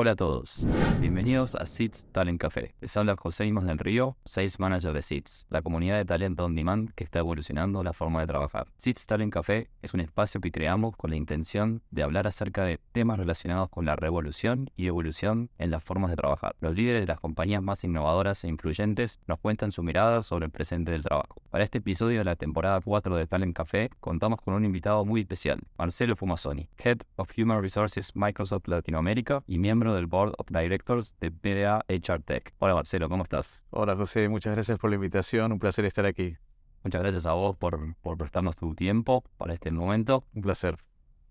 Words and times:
Hola 0.00 0.12
a 0.12 0.14
todos, 0.14 0.64
bienvenidos 1.00 1.56
a 1.56 1.66
SITS 1.66 2.06
Talent 2.12 2.40
Café. 2.40 2.72
Les 2.80 2.96
habla 2.96 3.16
José 3.16 3.46
Imos 3.46 3.64
del 3.64 3.78
Río, 3.78 4.16
Sales 4.24 4.60
Manager 4.60 4.92
de 4.92 5.02
SITS, 5.02 5.48
la 5.50 5.60
comunidad 5.60 5.96
de 5.96 6.04
talento 6.04 6.44
on 6.44 6.54
demand 6.54 6.92
que 6.94 7.02
está 7.02 7.18
evolucionando 7.18 7.82
la 7.82 7.92
forma 7.92 8.20
de 8.20 8.28
trabajar. 8.28 8.68
SITS 8.76 9.08
Talent 9.08 9.32
Café 9.32 9.70
es 9.82 9.94
un 9.94 10.00
espacio 10.00 10.40
que 10.40 10.52
creamos 10.52 10.96
con 10.96 11.10
la 11.10 11.16
intención 11.16 11.82
de 11.90 12.04
hablar 12.04 12.28
acerca 12.28 12.62
de 12.62 12.78
temas 12.92 13.18
relacionados 13.18 13.70
con 13.70 13.86
la 13.86 13.96
revolución 13.96 14.70
y 14.76 14.86
evolución 14.86 15.50
en 15.58 15.72
las 15.72 15.82
formas 15.82 16.12
de 16.12 16.16
trabajar. 16.16 16.54
Los 16.60 16.76
líderes 16.76 17.00
de 17.00 17.08
las 17.08 17.18
compañías 17.18 17.60
más 17.60 17.82
innovadoras 17.82 18.44
e 18.44 18.48
influyentes 18.48 19.18
nos 19.26 19.40
cuentan 19.40 19.72
su 19.72 19.82
mirada 19.82 20.22
sobre 20.22 20.44
el 20.44 20.52
presente 20.52 20.92
del 20.92 21.02
trabajo. 21.02 21.42
Para 21.50 21.64
este 21.64 21.78
episodio 21.78 22.18
de 22.18 22.24
la 22.24 22.36
temporada 22.36 22.80
4 22.80 23.16
de 23.16 23.26
Talent 23.26 23.56
Café, 23.56 23.90
contamos 23.98 24.40
con 24.42 24.54
un 24.54 24.64
invitado 24.64 25.04
muy 25.04 25.22
especial, 25.22 25.58
Marcelo 25.76 26.14
Fumasoni, 26.14 26.68
Head 26.78 26.98
of 27.16 27.30
Human 27.36 27.60
Resources 27.60 28.14
Microsoft 28.14 28.68
Latinoamérica 28.68 29.42
y 29.48 29.58
miembro 29.58 29.87
del 29.94 30.06
Board 30.06 30.34
of 30.38 30.48
Directors 30.50 31.16
de 31.20 31.30
PDA 31.30 31.84
HR 31.88 32.22
Tech. 32.22 32.54
Hola 32.58 32.74
Marcelo, 32.74 33.08
¿cómo 33.08 33.22
estás? 33.22 33.64
Hola 33.70 33.96
José, 33.96 34.28
muchas 34.28 34.54
gracias 34.54 34.78
por 34.78 34.90
la 34.90 34.96
invitación, 34.96 35.52
un 35.52 35.58
placer 35.58 35.84
estar 35.84 36.06
aquí. 36.06 36.36
Muchas 36.84 37.02
gracias 37.02 37.26
a 37.26 37.32
vos 37.32 37.56
por, 37.56 37.96
por 37.96 38.16
prestarnos 38.16 38.56
tu 38.56 38.74
tiempo 38.74 39.24
para 39.36 39.54
este 39.54 39.70
momento. 39.70 40.24
Un 40.34 40.42
placer. 40.42 40.76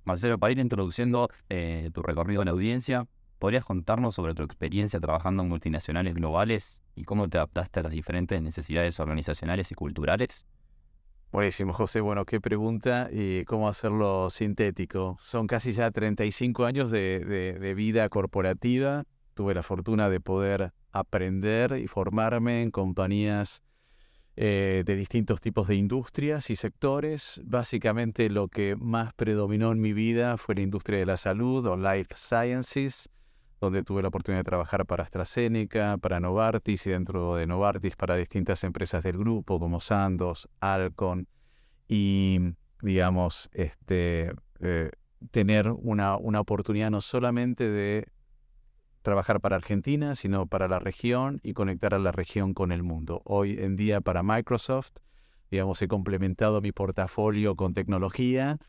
Marcelo, 0.04 0.38
para 0.38 0.52
ir 0.52 0.60
introduciendo 0.60 1.30
eh, 1.50 1.90
tu 1.94 2.02
recorrido 2.02 2.42
en 2.42 2.46
la 2.46 2.52
audiencia, 2.52 3.08
¿podrías 3.40 3.66
contarnos 3.66 4.16
sobre 4.16 4.34
tu 4.34 4.44
experiencia 4.44 5.00
trabajando 5.00 5.44
en 5.44 5.50
multinacionales 5.50 6.14
globales 6.16 6.84
y 6.96 7.04
cómo 7.04 7.28
te 7.28 7.38
adaptaste 7.38 7.80
a 7.80 7.84
las 7.84 7.92
diferentes 7.92 8.42
necesidades 8.42 9.00
organizacionales 9.00 9.72
y 9.72 9.76
culturales? 9.76 10.48
Buenísimo, 11.32 11.74
José. 11.74 12.00
Bueno, 12.00 12.26
qué 12.26 12.40
pregunta 12.40 13.10
y 13.12 13.44
cómo 13.44 13.68
hacerlo 13.68 14.30
sintético. 14.30 15.18
Son 15.22 15.46
casi 15.46 15.74
ya 15.74 15.92
35 15.92 16.66
años 16.66 16.90
de, 16.90 17.74
vida 17.76 18.08
corporativa. 18.08 19.04
Tuve 19.34 19.54
la 19.54 19.62
fortuna 19.62 20.10
de 20.10 20.22
poder 20.22 20.72
aprender 20.92 21.78
y 21.78 21.88
formarme 21.88 22.62
en 22.62 22.72
compañías 22.72 23.62
eh, 24.38 24.84
de 24.86 24.96
distintos 24.96 25.42
tipos 25.42 25.68
de 25.68 25.76
industrias 25.76 26.50
y 26.50 26.56
sectores. 26.56 27.42
Básicamente 27.44 28.30
lo 28.30 28.48
que 28.48 28.78
más 28.80 29.14
predominó 29.14 29.74
en 29.74 29.82
mi 29.82 29.92
vida 29.92 30.38
fue 30.38 30.56
la 30.56 30.62
industria 30.62 31.00
de 31.00 31.06
la 31.06 31.18
salud 31.18 31.66
o 31.66 31.76
life 31.76 32.16
sciences 32.16 33.10
donde 33.60 33.84
tuve 33.84 34.02
la 34.02 34.10
oportunidad 34.10 34.42
de 34.42 34.50
trabajar 34.50 34.86
para 34.86 35.04
AstraZeneca, 35.04 35.98
para 35.98 36.20
Novartis 36.20 36.86
y 36.86 36.92
dentro 36.92 37.36
de 37.36 37.48
Novartis 37.48 37.96
para 37.96 38.16
distintas 38.16 38.64
empresas 38.64 39.04
del 39.04 39.18
grupo 39.18 39.60
como 39.60 39.80
Sandoz, 39.80 40.48
Alcon 40.60 41.28
y 41.88 42.40
digamos 42.82 43.50
este 43.54 44.34
eh, 44.60 44.92
tener 45.32 45.72
una, 45.72 46.18
una 46.18 46.40
oportunidad 46.40 46.92
no 46.92 47.02
solamente 47.02 47.70
de 47.70 48.08
trabajar 49.02 49.40
para 49.40 49.56
Argentina, 49.56 50.16
sino 50.16 50.48
para 50.48 50.68
la 50.68 50.80
región 50.80 51.40
y 51.42 51.54
conectar 51.54 51.94
a 51.94 52.00
la 52.00 52.12
región 52.12 52.54
con 52.54 52.72
el 52.72 52.84
mundo. 52.84 53.22
Hoy 53.24 53.58
en 53.60 53.78
día 53.78 54.02
para 54.02 54.22
Microsoft, 54.22 54.98
digamos, 55.50 55.82
he 55.82 55.88
complementado 55.88 56.62
mi 56.62 56.72
portafolio 56.74 57.56
con 57.56 57.74
tecnología 57.74 58.60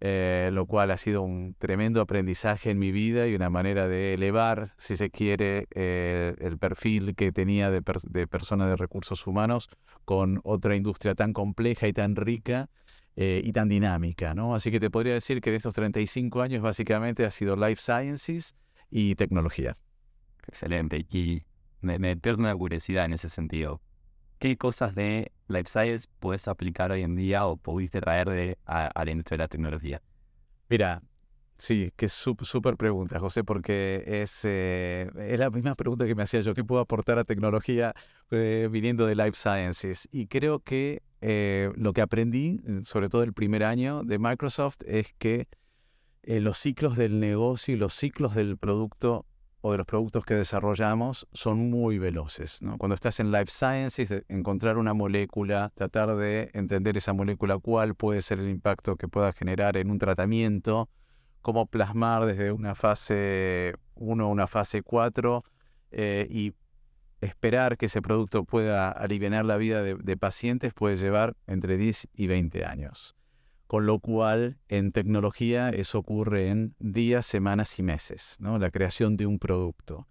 eh, 0.00 0.50
lo 0.52 0.66
cual 0.66 0.90
ha 0.90 0.98
sido 0.98 1.22
un 1.22 1.54
tremendo 1.58 2.02
aprendizaje 2.02 2.70
en 2.70 2.78
mi 2.78 2.92
vida 2.92 3.26
y 3.26 3.34
una 3.34 3.48
manera 3.48 3.88
de 3.88 4.12
elevar, 4.12 4.74
si 4.76 4.96
se 4.96 5.10
quiere, 5.10 5.68
eh, 5.74 6.34
el 6.38 6.58
perfil 6.58 7.14
que 7.14 7.32
tenía 7.32 7.70
de, 7.70 7.80
persona 7.82 8.68
de 8.68 8.76
recursos 8.76 9.26
humanos 9.26 9.68
con 10.04 10.40
otra 10.44 10.76
industria 10.76 11.14
tan 11.14 11.32
compleja 11.32 11.88
y 11.88 11.94
tan 11.94 12.14
rica 12.14 12.68
eh, 13.16 13.40
y 13.42 13.52
tan 13.52 13.70
dinámica. 13.70 14.34
¿no? 14.34 14.54
Así 14.54 14.70
que 14.70 14.80
te 14.80 14.90
podría 14.90 15.14
decir 15.14 15.40
que 15.40 15.50
de 15.50 15.56
estos 15.56 15.74
35 15.74 16.42
años 16.42 16.60
básicamente 16.62 17.24
ha 17.24 17.30
sido 17.30 17.56
Life 17.56 17.80
Sciences 17.80 18.54
y 18.90 19.14
tecnología. 19.14 19.76
Excelente. 20.46 21.06
Y 21.10 21.42
me, 21.80 21.98
me 21.98 22.16
pierdo 22.18 22.40
una 22.40 22.54
curiosidad 22.54 23.06
en 23.06 23.14
ese 23.14 23.30
sentido. 23.30 23.80
¿Qué 24.38 24.58
cosas 24.58 24.94
de 24.94 25.32
Life 25.48 25.70
Science 25.70 26.08
puedes 26.20 26.46
aplicar 26.46 26.92
hoy 26.92 27.02
en 27.02 27.16
día 27.16 27.46
o 27.46 27.56
pudiste 27.56 28.00
traer 28.00 28.28
de, 28.28 28.58
a, 28.66 28.90
la 29.02 29.10
industria 29.10 29.38
de 29.38 29.44
la 29.44 29.48
tecnología? 29.48 30.02
Mira, 30.68 31.02
sí, 31.56 31.90
que 31.96 32.08
súper 32.08 32.76
pregunta, 32.76 33.18
José, 33.18 33.44
porque 33.44 34.04
es, 34.06 34.44
eh, 34.44 35.10
es 35.16 35.38
la 35.38 35.48
misma 35.48 35.74
pregunta 35.74 36.04
que 36.04 36.14
me 36.14 36.22
hacía 36.22 36.42
yo. 36.42 36.52
¿Qué 36.52 36.64
puedo 36.64 36.82
aportar 36.82 37.18
a 37.18 37.24
tecnología 37.24 37.94
eh, 38.30 38.68
viniendo 38.70 39.06
de 39.06 39.16
Life 39.16 39.36
Sciences? 39.36 40.06
Y 40.12 40.26
creo 40.26 40.60
que 40.60 41.02
eh, 41.22 41.70
lo 41.76 41.94
que 41.94 42.02
aprendí, 42.02 42.60
sobre 42.84 43.08
todo 43.08 43.22
el 43.22 43.32
primer 43.32 43.64
año 43.64 44.02
de 44.04 44.18
Microsoft, 44.18 44.82
es 44.84 45.14
que 45.18 45.48
los 46.24 46.58
ciclos 46.58 46.96
del 46.96 47.20
negocio 47.20 47.72
y 47.74 47.78
los 47.78 47.94
ciclos 47.94 48.34
del 48.34 48.58
producto 48.58 49.24
o 49.66 49.72
de 49.72 49.78
los 49.78 49.86
productos 49.86 50.24
que 50.24 50.34
desarrollamos 50.34 51.26
son 51.32 51.70
muy 51.70 51.98
veloces. 51.98 52.60
Cuando 52.78 52.94
estás 52.94 53.18
en 53.18 53.32
Life 53.32 53.50
Sciences, 53.50 54.24
encontrar 54.28 54.78
una 54.78 54.94
molécula, 54.94 55.72
tratar 55.74 56.14
de 56.14 56.50
entender 56.54 56.96
esa 56.96 57.12
molécula, 57.12 57.58
cuál 57.58 57.96
puede 57.96 58.22
ser 58.22 58.38
el 58.38 58.48
impacto 58.48 58.94
que 58.94 59.08
pueda 59.08 59.32
generar 59.32 59.76
en 59.76 59.90
un 59.90 59.98
tratamiento, 59.98 60.88
cómo 61.42 61.66
plasmar 61.66 62.26
desde 62.26 62.52
una 62.52 62.76
fase 62.76 63.74
1 63.96 64.24
a 64.24 64.28
una 64.28 64.46
fase 64.46 64.82
4 64.82 65.42
eh, 65.90 66.28
y 66.30 66.52
esperar 67.20 67.76
que 67.76 67.86
ese 67.86 68.02
producto 68.02 68.44
pueda 68.44 68.90
aliviar 68.90 69.44
la 69.44 69.56
vida 69.56 69.82
de 69.82 70.16
pacientes 70.16 70.74
puede 70.74 70.96
llevar 70.96 71.34
entre 71.48 71.76
10 71.76 72.08
y 72.14 72.26
20 72.28 72.64
años 72.64 73.16
con 73.66 73.86
lo 73.86 73.98
cual 73.98 74.58
en 74.68 74.92
tecnología 74.92 75.70
eso 75.70 75.98
ocurre 75.98 76.48
en 76.48 76.74
días, 76.78 77.26
semanas 77.26 77.78
y 77.78 77.82
meses, 77.82 78.36
¿no? 78.38 78.58
la 78.58 78.70
creación 78.70 79.16
de 79.16 79.26
un 79.26 79.38
producto. 79.38 80.06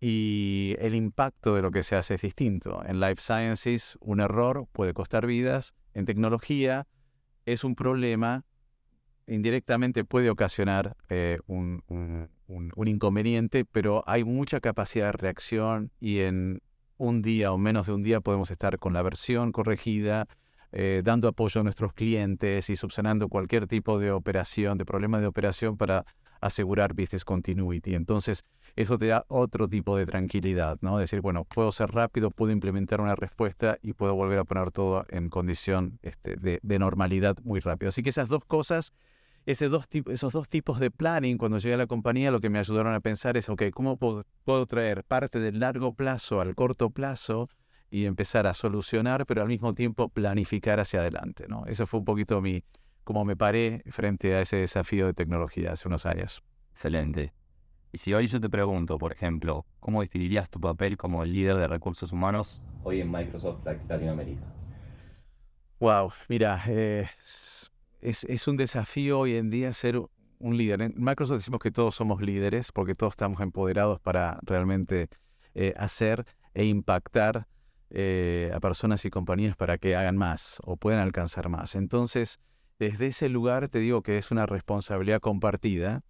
Y 0.00 0.76
el 0.78 0.94
impacto 0.94 1.54
de 1.54 1.62
lo 1.62 1.70
que 1.70 1.82
se 1.82 1.96
hace 1.96 2.14
es 2.14 2.22
distinto. 2.22 2.82
En 2.86 3.00
Life 3.00 3.20
Sciences 3.20 3.98
un 4.00 4.20
error 4.20 4.66
puede 4.72 4.94
costar 4.94 5.26
vidas, 5.26 5.74
en 5.94 6.04
tecnología 6.04 6.86
es 7.46 7.64
un 7.64 7.74
problema, 7.74 8.44
indirectamente 9.26 10.04
puede 10.04 10.30
ocasionar 10.30 10.96
eh, 11.08 11.38
un, 11.46 11.82
un 12.48 12.88
inconveniente, 12.88 13.64
pero 13.64 14.02
hay 14.06 14.24
mucha 14.24 14.60
capacidad 14.60 15.06
de 15.06 15.12
reacción 15.12 15.90
y 16.00 16.20
en 16.20 16.60
un 16.96 17.22
día 17.22 17.52
o 17.52 17.58
menos 17.58 17.86
de 17.86 17.94
un 17.94 18.02
día 18.02 18.20
podemos 18.20 18.50
estar 18.50 18.78
con 18.78 18.92
la 18.92 19.02
versión 19.02 19.52
corregida, 19.52 20.26
eh, 20.72 21.02
dando 21.04 21.28
apoyo 21.28 21.60
a 21.60 21.64
nuestros 21.64 21.92
clientes 21.92 22.68
y 22.68 22.76
subsanando 22.76 23.28
cualquier 23.28 23.66
tipo 23.66 23.98
de 23.98 24.10
operación, 24.10 24.78
de 24.78 24.84
problema 24.84 25.20
de 25.20 25.26
operación 25.26 25.76
para 25.76 26.04
asegurar 26.40 26.94
business 26.94 27.24
continuity. 27.24 27.94
Entonces, 27.94 28.44
eso 28.76 28.98
te 28.98 29.06
da 29.06 29.24
otro 29.28 29.68
tipo 29.68 29.96
de 29.96 30.06
tranquilidad, 30.06 30.78
¿no? 30.80 30.98
Decir, 30.98 31.20
bueno, 31.20 31.44
puedo 31.44 31.72
ser 31.72 31.90
rápido, 31.90 32.30
puedo 32.30 32.52
implementar 32.52 33.00
una 33.00 33.16
respuesta 33.16 33.78
y 33.82 33.92
puedo 33.92 34.14
volver 34.14 34.38
a 34.38 34.44
poner 34.44 34.70
todo 34.70 35.04
en 35.08 35.30
condición 35.30 35.98
este, 36.02 36.36
de, 36.36 36.78
normalidad 36.78 37.36
muy 37.42 37.60
rápido. 37.60 37.88
Así 37.88 38.02
que 38.02 38.10
esas 38.10 38.28
dos 38.28 38.44
cosas, 38.44 38.92
ese 39.46 39.68
dos 39.68 39.88
esos 40.10 40.32
dos 40.32 40.48
tipos 40.48 40.78
de 40.78 40.90
planning, 40.90 41.38
cuando 41.38 41.58
llegué 41.58 41.74
a 41.74 41.78
la 41.78 41.86
compañía, 41.86 42.30
lo 42.30 42.40
que 42.40 42.50
me 42.50 42.58
ayudaron 42.58 42.94
a 42.94 43.00
pensar 43.00 43.36
es, 43.36 43.48
ok, 43.48 43.64
¿cómo 43.72 43.96
puedo 43.96 44.66
traer 44.66 45.02
parte 45.04 45.40
del 45.40 45.58
largo 45.60 45.94
plazo 45.94 46.40
al 46.40 46.54
corto 46.54 46.90
plazo? 46.90 47.48
Y 47.90 48.06
empezar 48.06 48.46
a 48.46 48.54
solucionar, 48.54 49.26
pero 49.26 49.42
al 49.42 49.48
mismo 49.48 49.72
tiempo 49.72 50.08
planificar 50.08 50.80
hacia 50.80 51.00
adelante. 51.00 51.46
¿no? 51.48 51.64
Eso 51.66 51.86
fue 51.86 52.00
un 52.00 52.04
poquito 52.04 52.40
mi, 52.40 52.62
cómo 53.04 53.24
me 53.24 53.36
paré 53.36 53.82
frente 53.90 54.34
a 54.34 54.42
ese 54.42 54.56
desafío 54.56 55.06
de 55.06 55.14
tecnología 55.14 55.72
hace 55.72 55.88
unos 55.88 56.06
años. 56.06 56.42
Excelente. 56.72 57.32
Y 57.90 57.98
si 57.98 58.12
hoy 58.12 58.26
yo 58.26 58.38
te 58.38 58.50
pregunto, 58.50 58.98
por 58.98 59.12
ejemplo, 59.12 59.64
¿cómo 59.80 60.02
definirías 60.02 60.50
tu 60.50 60.60
papel 60.60 60.98
como 60.98 61.24
líder 61.24 61.56
de 61.56 61.66
recursos 61.66 62.12
humanos 62.12 62.66
hoy 62.84 63.00
en 63.00 63.10
Microsoft 63.10 63.64
Latinoamérica? 63.64 64.42
Wow, 65.80 66.12
mira, 66.28 66.60
eh, 66.66 67.06
es, 68.00 68.24
es, 68.24 68.48
un 68.48 68.56
desafío 68.56 69.20
hoy 69.20 69.36
en 69.36 69.48
día 69.48 69.72
ser 69.72 70.00
un 70.38 70.56
líder. 70.56 70.82
En 70.82 70.94
Microsoft 70.96 71.38
decimos 71.38 71.60
que 71.60 71.70
todos 71.70 71.94
somos 71.94 72.20
líderes 72.20 72.72
porque 72.72 72.94
todos 72.94 73.12
estamos 73.12 73.40
empoderados 73.40 74.00
para 74.00 74.38
realmente 74.42 75.08
eh, 75.54 75.72
hacer 75.76 76.26
e 76.52 76.64
impactar 76.64 77.46
eh, 77.90 78.50
a 78.54 78.60
personas 78.60 79.04
y 79.04 79.10
compañías 79.10 79.56
para 79.56 79.78
que 79.78 79.96
hagan 79.96 80.16
más 80.16 80.58
o 80.64 80.76
puedan 80.76 81.00
alcanzar 81.00 81.48
más. 81.48 81.74
Entonces, 81.74 82.38
desde 82.78 83.06
ese 83.08 83.28
lugar 83.28 83.68
te 83.68 83.78
digo 83.78 84.02
que 84.02 84.18
es 84.18 84.30
una 84.30 84.46
responsabilidad 84.46 85.20
compartida, 85.20 86.04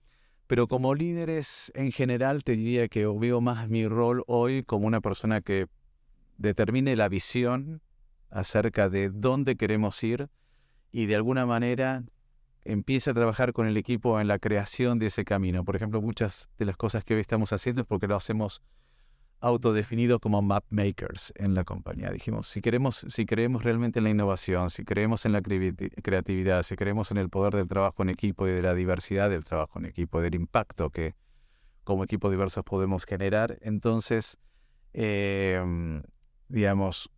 pero 0.46 0.66
como 0.66 0.94
líderes 0.94 1.70
en 1.74 1.92
general 1.92 2.42
te 2.42 2.52
diría 2.52 2.88
que 2.88 3.06
veo 3.06 3.40
más 3.40 3.68
mi 3.68 3.86
rol 3.86 4.24
hoy 4.26 4.62
como 4.64 4.86
una 4.86 5.00
persona 5.00 5.40
que 5.40 5.66
determine 6.36 6.96
la 6.96 7.08
visión 7.08 7.82
acerca 8.30 8.88
de 8.88 9.10
dónde 9.10 9.56
queremos 9.56 10.02
ir 10.02 10.28
y 10.90 11.06
de 11.06 11.16
alguna 11.16 11.46
manera 11.46 12.04
empiece 12.64 13.10
a 13.10 13.14
trabajar 13.14 13.52
con 13.52 13.66
el 13.66 13.76
equipo 13.76 14.20
en 14.20 14.28
la 14.28 14.38
creación 14.38 14.98
de 14.98 15.06
ese 15.06 15.24
camino. 15.24 15.64
Por 15.64 15.76
ejemplo, 15.76 16.02
muchas 16.02 16.50
de 16.58 16.66
las 16.66 16.76
cosas 16.76 17.04
que 17.04 17.14
hoy 17.14 17.20
estamos 17.20 17.52
haciendo 17.52 17.82
es 17.82 17.86
porque 17.86 18.06
lo 18.06 18.16
hacemos 18.16 18.62
autodefinido 19.40 20.18
como 20.18 20.42
map 20.42 20.64
makers 20.70 21.32
en 21.36 21.54
la 21.54 21.64
compañía. 21.64 22.10
Dijimos, 22.10 22.48
si 22.48 22.60
queremos, 22.60 23.06
si 23.08 23.26
creemos 23.26 23.62
realmente 23.62 24.00
en 24.00 24.04
la 24.04 24.10
innovación, 24.10 24.70
si 24.70 24.84
creemos 24.84 25.24
en 25.26 25.32
la 25.32 25.42
creatividad, 25.42 26.62
si 26.62 26.76
creemos 26.76 27.10
en 27.10 27.18
el 27.18 27.28
poder 27.28 27.54
del 27.54 27.68
trabajo 27.68 28.02
en 28.02 28.10
equipo 28.10 28.48
y 28.48 28.50
de 28.50 28.62
la 28.62 28.74
diversidad 28.74 29.30
del 29.30 29.44
trabajo 29.44 29.78
en 29.78 29.86
equipo, 29.86 30.20
del 30.20 30.34
impacto 30.34 30.90
que 30.90 31.14
como 31.84 32.04
equipos 32.04 32.30
diversos 32.30 32.64
podemos 32.64 33.04
generar. 33.04 33.58
Entonces, 33.62 34.38
em, 34.92 36.02
digamos, 36.48 37.10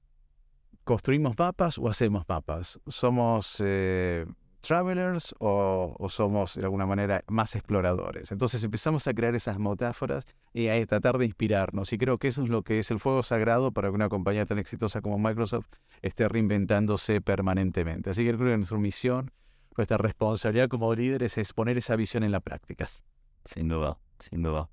¿construimos 0.85 1.39
mapas 1.39 1.79
o 1.79 1.89
hacemos 1.89 2.25
mapas? 2.29 2.79
¿Somos 2.87 3.57
eh, 3.65 4.27
travelers 4.61 5.35
o, 5.39 5.97
somos 6.09 6.55
de 6.55 6.63
alguna 6.63 6.87
manera 6.87 7.25
más 7.29 7.55
exploradores? 7.55 8.33
Entonces 8.33 8.63
empezamos 8.65 9.07
a 9.07 9.15
crear 9.15 9.35
esas 9.35 9.59
metáforas 9.59 10.27
y 10.53 10.69
a 10.69 10.87
tratar 10.87 11.19
de 11.19 11.27
inspirarnos. 11.27 11.93
Y 11.93 11.99
creo 11.99 12.19
que 12.19 12.29
eso 12.29 12.43
es 12.43 12.49
lo 12.49 12.63
que 12.63 12.79
es 12.79 12.91
el 12.91 12.99
fuego 12.99 13.23
sagrado 13.23 13.73
para 13.73 13.89
que 13.89 13.95
una 13.95 14.09
compañía 14.09 14.47
tan 14.47 14.59
exitosa 14.59 15.01
como 15.01 15.19
Microsoft 15.19 15.67
esté 16.03 16.29
reinventándose 16.29 17.21
permanentemente. 17.21 18.11
Así 18.11 18.25
que 18.25 18.35
creo 18.35 18.51
que 18.51 18.57
nuestra 18.57 18.79
misión, 18.79 19.33
nuestra 19.77 19.99
responsabilidad 19.99 20.69
como 20.69 20.95
líderes 20.95 21.39
es 21.39 21.53
poner 21.53 21.79
esa 21.79 21.97
visión 21.97 22.23
en 22.23 22.33
la 22.33 22.41
práctica. 22.41 22.89
Sin 23.45 23.69
duda, 23.69 23.99
sin 24.19 24.43
duda. 24.43 24.69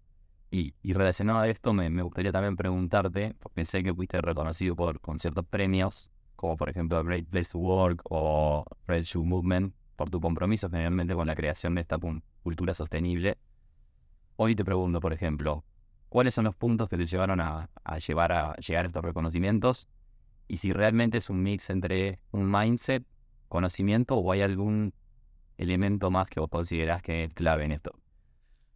Y, 0.49 0.73
relacionado 0.93 1.39
a 1.39 1.47
esto, 1.49 1.73
me, 1.73 2.01
gustaría 2.01 2.31
también 2.31 2.55
preguntarte, 2.55 3.35
porque 3.39 3.65
sé 3.65 3.83
que 3.83 3.93
fuiste 3.93 4.21
reconocido 4.21 4.75
por, 4.75 5.01
con 5.01 5.19
ciertos 5.19 5.45
premios, 5.45 6.11
como 6.37 6.55
por 6.55 6.69
ejemplo 6.69 7.03
Great 7.03 7.27
Place 7.27 7.51
to 7.51 7.59
Work 7.59 8.01
o 8.05 8.63
Red 8.87 9.03
Shoe 9.03 9.25
Movement, 9.25 9.73
por 9.97 10.09
tu 10.09 10.21
compromiso 10.21 10.69
generalmente 10.69 11.15
con 11.15 11.27
la 11.27 11.35
creación 11.35 11.75
de 11.75 11.81
esta 11.81 11.97
cultura 12.43 12.73
sostenible. 12.73 13.37
Hoy 14.37 14.55
te 14.55 14.63
pregunto, 14.63 15.01
por 15.01 15.11
ejemplo, 15.11 15.65
¿cuáles 16.07 16.35
son 16.35 16.45
los 16.45 16.55
puntos 16.55 16.87
que 16.87 16.95
te 16.95 17.05
llevaron 17.05 17.41
a, 17.41 17.69
llevar 18.07 18.31
a 18.31 18.55
llegar 18.55 18.85
a 18.85 18.87
estos 18.87 19.03
reconocimientos? 19.03 19.89
Y 20.47 20.57
si 20.57 20.71
realmente 20.71 21.17
es 21.17 21.29
un 21.29 21.43
mix 21.43 21.69
entre 21.71 22.19
un 22.31 22.49
mindset, 22.49 23.03
conocimiento 23.49 24.15
o 24.15 24.31
hay 24.31 24.41
algún 24.41 24.93
elemento 25.57 26.11
más 26.11 26.27
que 26.27 26.39
vos 26.39 26.49
considerás 26.49 27.01
que 27.01 27.25
es 27.25 27.33
clave 27.33 27.65
en 27.65 27.71
esto. 27.71 27.91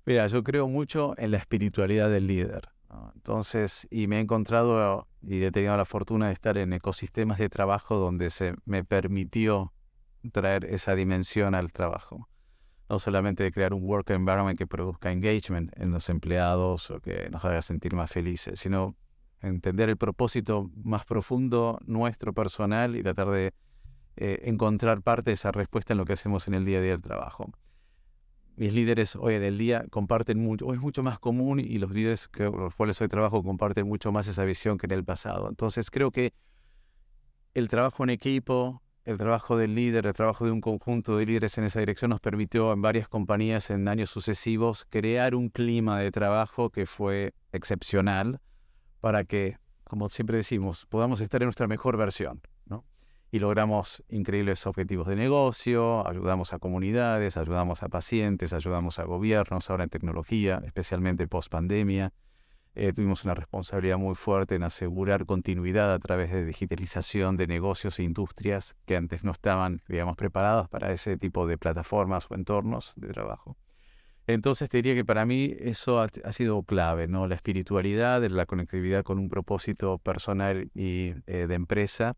Mira, 0.05 0.25
yo 0.25 0.43
creo 0.43 0.67
mucho 0.67 1.13
en 1.17 1.31
la 1.31 1.37
espiritualidad 1.37 2.09
del 2.09 2.27
líder. 2.27 2.69
Entonces, 3.13 3.87
y 3.89 4.07
me 4.07 4.17
he 4.17 4.19
encontrado 4.19 5.07
y 5.21 5.43
he 5.43 5.51
tenido 5.51 5.77
la 5.77 5.85
fortuna 5.85 6.27
de 6.27 6.33
estar 6.33 6.57
en 6.57 6.73
ecosistemas 6.73 7.37
de 7.37 7.47
trabajo 7.47 7.95
donde 7.97 8.29
se 8.31 8.55
me 8.65 8.83
permitió 8.83 9.71
traer 10.31 10.65
esa 10.65 10.95
dimensión 10.95 11.55
al 11.55 11.71
trabajo. 11.71 12.27
No 12.89 12.99
solamente 12.99 13.43
de 13.43 13.51
crear 13.51 13.73
un 13.73 13.83
work 13.83 14.09
environment 14.09 14.57
que 14.57 14.67
produzca 14.67 15.11
engagement 15.11 15.71
en 15.77 15.91
los 15.91 16.09
empleados 16.09 16.91
o 16.91 16.99
que 16.99 17.29
nos 17.29 17.43
haga 17.45 17.61
sentir 17.61 17.93
más 17.93 18.11
felices, 18.11 18.59
sino 18.59 18.95
entender 19.41 19.89
el 19.89 19.97
propósito 19.97 20.69
más 20.75 21.05
profundo 21.05 21.79
nuestro 21.85 22.33
personal 22.33 22.95
y 22.95 23.03
tratar 23.03 23.29
de 23.29 23.53
eh, 24.17 24.41
encontrar 24.43 25.01
parte 25.01 25.31
de 25.31 25.35
esa 25.35 25.51
respuesta 25.51 25.93
en 25.93 25.97
lo 25.97 26.05
que 26.05 26.13
hacemos 26.13 26.47
en 26.47 26.53
el 26.53 26.65
día 26.65 26.79
a 26.79 26.81
día 26.81 26.91
del 26.91 27.01
trabajo 27.01 27.51
mis 28.61 28.73
líderes 28.73 29.15
hoy 29.15 29.35
en 29.35 29.43
el 29.43 29.57
día 29.57 29.85
comparten 29.89 30.39
mucho, 30.39 30.67
o 30.67 30.73
es 30.73 30.79
mucho 30.79 31.03
más 31.03 31.19
común 31.19 31.59
y 31.59 31.79
los 31.79 31.91
líderes 31.91 32.27
con 32.27 32.59
los 32.59 32.75
cuales 32.75 32.99
hoy 33.01 33.07
trabajo 33.07 33.43
comparten 33.43 33.87
mucho 33.87 34.11
más 34.11 34.27
esa 34.27 34.43
visión 34.43 34.77
que 34.77 34.85
en 34.85 34.91
el 34.91 35.03
pasado. 35.03 35.49
Entonces 35.49 35.89
creo 35.89 36.11
que 36.11 36.33
el 37.53 37.69
trabajo 37.69 38.03
en 38.03 38.11
equipo, 38.11 38.83
el 39.05 39.17
trabajo 39.17 39.57
del 39.57 39.75
líder, 39.75 40.05
el 40.05 40.13
trabajo 40.13 40.45
de 40.45 40.51
un 40.51 40.61
conjunto 40.61 41.17
de 41.17 41.25
líderes 41.25 41.57
en 41.57 41.63
esa 41.63 41.79
dirección 41.79 42.09
nos 42.09 42.19
permitió 42.19 42.71
en 42.73 42.81
varias 42.81 43.07
compañías 43.07 43.69
en 43.69 43.87
años 43.87 44.09
sucesivos 44.09 44.85
crear 44.89 45.35
un 45.35 45.49
clima 45.49 45.99
de 45.99 46.11
trabajo 46.11 46.69
que 46.69 46.85
fue 46.85 47.33
excepcional 47.51 48.39
para 48.99 49.23
que, 49.23 49.57
como 49.83 50.09
siempre 50.09 50.37
decimos, 50.37 50.85
podamos 50.85 51.21
estar 51.21 51.41
en 51.41 51.47
nuestra 51.47 51.67
mejor 51.67 51.97
versión 51.97 52.41
y 53.31 53.39
logramos 53.39 54.03
increíbles 54.09 54.67
objetivos 54.67 55.07
de 55.07 55.15
negocio, 55.15 56.05
ayudamos 56.05 56.51
a 56.53 56.59
comunidades, 56.59 57.37
ayudamos 57.37 57.81
a 57.81 57.87
pacientes, 57.87 58.51
ayudamos 58.51 58.99
a 58.99 59.05
gobiernos, 59.05 59.69
ahora 59.69 59.85
en 59.85 59.89
tecnología, 59.89 60.61
especialmente 60.65 61.27
post 61.27 61.49
pandemia. 61.49 62.11
Eh, 62.73 62.93
tuvimos 62.93 63.25
una 63.25 63.33
responsabilidad 63.33 63.97
muy 63.97 64.15
fuerte 64.15 64.55
en 64.55 64.63
asegurar 64.63 65.25
continuidad 65.25 65.93
a 65.93 65.99
través 65.99 66.31
de 66.31 66.45
digitalización 66.45 67.35
de 67.35 67.45
negocios 67.45 67.99
e 67.99 68.03
industrias 68.03 68.77
que 68.85 68.95
antes 68.95 69.25
no 69.25 69.31
estaban, 69.31 69.81
digamos, 69.89 70.15
preparadas 70.15 70.69
para 70.69 70.93
ese 70.93 71.17
tipo 71.17 71.47
de 71.47 71.57
plataformas 71.57 72.31
o 72.31 72.35
entornos 72.35 72.93
de 72.95 73.09
trabajo. 73.09 73.57
Entonces 74.27 74.69
te 74.69 74.77
diría 74.77 74.95
que 74.95 75.03
para 75.03 75.25
mí 75.25 75.53
eso 75.59 75.99
ha, 75.99 76.33
sido 76.33 76.63
clave, 76.63 77.07
¿no? 77.07 77.27
La 77.27 77.35
espiritualidad, 77.35 78.23
la 78.23 78.45
conectividad 78.45 79.03
con 79.03 79.19
un 79.19 79.27
propósito 79.27 79.97
personal 79.97 80.69
y 80.73 81.13
eh, 81.27 81.47
de 81.47 81.55
empresa 81.55 82.15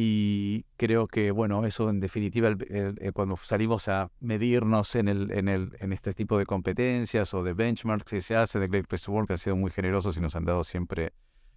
y 0.00 0.64
creo 0.76 1.08
que, 1.08 1.32
bueno, 1.32 1.66
eso 1.66 1.90
en 1.90 1.98
definitiva, 1.98 2.54
eh, 2.70 3.10
cuando 3.12 3.36
salimos 3.36 3.88
a 3.88 4.12
medirnos 4.20 4.94
en, 4.94 5.08
el, 5.08 5.32
en, 5.32 5.48
el, 5.48 5.76
en 5.80 5.92
este 5.92 6.12
tipo 6.12 6.38
de 6.38 6.46
competencias 6.46 7.34
o 7.34 7.42
de 7.42 7.52
benchmarks 7.52 8.08
que 8.08 8.20
se 8.20 8.36
hace 8.36 8.60
de 8.60 8.68
Great 8.68 8.86
Place 8.86 9.06
to 9.06 9.10
Work, 9.10 9.32
han 9.32 9.38
sido 9.38 9.56
muy 9.56 9.72
generosos 9.72 10.16
y 10.16 10.20
nos 10.20 10.36
han 10.36 10.44
dado 10.44 10.62
siempre 10.62 11.14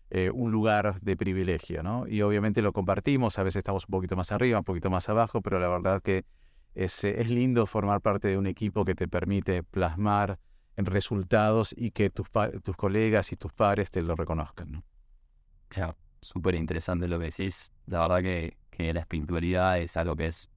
eh, 0.10 0.32
un 0.34 0.52
lugar 0.52 1.00
de 1.02 1.16
privilegio, 1.16 1.84
¿no? 1.84 2.08
Y 2.08 2.24
obviamente 2.24 2.64
lo 2.64 2.74
compartimos, 2.74 3.38
a 3.38 3.44
veces 3.44 3.60
estamos 3.60 3.86
un 3.88 3.92
poquito 3.92 4.16
más 4.16 4.32
arriba, 4.32 4.58
un 4.58 4.66
poquito 4.66 4.90
más 4.90 5.08
abajo, 5.08 5.42
pero 5.42 5.60
la 5.60 5.68
verdad 5.68 6.02
que 6.02 6.26
es, 6.74 7.04
es 7.04 7.30
lindo 7.30 7.68
formar 7.68 8.02
parte 8.02 8.28
de 8.28 8.40
un 8.40 8.48
equipo 8.48 8.86
que 8.86 8.96
te 8.96 9.08
permite 9.08 9.62
plasmar 9.62 10.40
en 10.78 10.88
resultados 10.88 11.76
y 11.78 11.92
que 11.92 12.10
tus, 12.10 12.28
tus 12.64 12.76
colegas 12.76 13.34
y 13.34 13.36
tus 13.36 13.54
pares 13.54 13.92
te 13.92 14.02
lo 14.02 14.16
reconozcan, 14.16 14.72
¿no? 14.72 14.84
Claro 15.68 15.96
súper 16.22 16.56
interesante 16.56 17.08
lo 17.08 17.20
que 17.20 17.26
decís. 17.26 17.74
La 17.88 18.02
verdad 18.02 18.22
que, 18.22 18.58
que, 18.70 18.94
la 18.94 19.02
espiritualidad 19.02 19.80
es 19.80 19.98
algo 19.98 20.16
que 20.16 20.28
es 20.28 20.50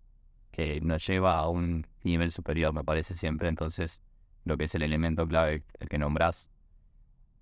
que 0.52 0.80
nos 0.80 1.04
lleva 1.06 1.38
a 1.38 1.48
un 1.48 1.86
nivel 2.04 2.30
superior, 2.30 2.72
me 2.72 2.84
parece 2.84 3.14
siempre. 3.14 3.48
Entonces, 3.48 4.02
lo 4.44 4.56
que 4.56 4.64
es 4.64 4.74
el 4.74 4.82
elemento 4.82 5.26
clave, 5.26 5.64
el 5.80 5.88
que 5.88 5.98
nombrás. 5.98 6.50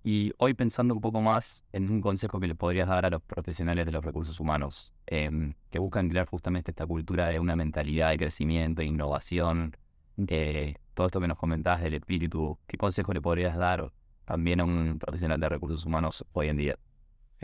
Y 0.03 0.33
hoy 0.37 0.53
pensando 0.53 0.93
un 0.95 1.01
poco 1.01 1.21
más 1.21 1.63
en 1.71 1.89
un 1.89 2.01
consejo 2.01 2.39
que 2.39 2.47
le 2.47 2.55
podrías 2.55 2.87
dar 2.89 3.05
a 3.05 3.09
los 3.09 3.21
profesionales 3.21 3.85
de 3.85 3.91
los 3.91 4.03
recursos 4.03 4.39
humanos, 4.39 4.93
em, 5.05 5.53
que 5.69 5.79
buscan 5.79 6.09
crear 6.09 6.27
justamente 6.27 6.71
esta 6.71 6.85
cultura 6.85 7.27
de 7.27 7.39
una 7.39 7.55
mentalidad 7.55 8.09
de 8.09 8.17
crecimiento, 8.17 8.81
e 8.81 8.85
innovación, 8.85 9.77
de 10.17 10.77
todo 10.93 11.07
esto 11.07 11.21
que 11.21 11.27
nos 11.27 11.37
comentabas 11.37 11.81
del 11.81 11.93
espíritu, 11.95 12.57
¿qué 12.67 12.77
consejo 12.77 13.13
le 13.13 13.21
podrías 13.21 13.55
dar 13.57 13.91
también 14.25 14.59
a 14.59 14.65
un 14.65 14.99
profesional 14.99 15.39
de 15.39 15.49
recursos 15.49 15.85
humanos 15.85 16.25
hoy 16.33 16.49
en 16.49 16.57
día? 16.57 16.77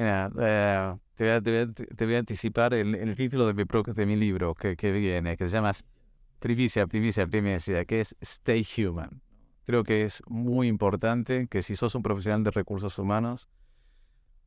Eh, 0.02 0.96
te, 1.16 2.06
voy 2.06 2.16
a, 2.16 2.20
anticipar 2.20 2.74
el, 2.74 3.16
título 3.18 3.48
de 3.48 3.54
mi, 3.54 3.66
de 3.66 4.06
mi 4.06 4.16
libro 4.16 4.56
que, 4.56 4.78
que, 4.78 4.94
viene, 4.94 5.36
que 5.36 5.46
se 5.48 5.52
llama 5.52 5.74
Primicia, 6.40 6.88
Primicia, 6.88 7.28
Primicia, 7.28 7.84
que 7.84 8.00
es 8.00 8.16
Stay 8.22 8.66
Human. 8.78 9.22
Creo 9.66 9.84
que 9.84 10.04
es 10.04 10.24
muy 10.26 10.70
importante 10.70 11.48
que 11.48 11.64
si 11.64 11.76
sos 11.76 11.96
un 11.96 12.02
profesional 12.02 12.46
de 12.46 12.52
recursos 12.52 12.98
humanos, 12.98 13.50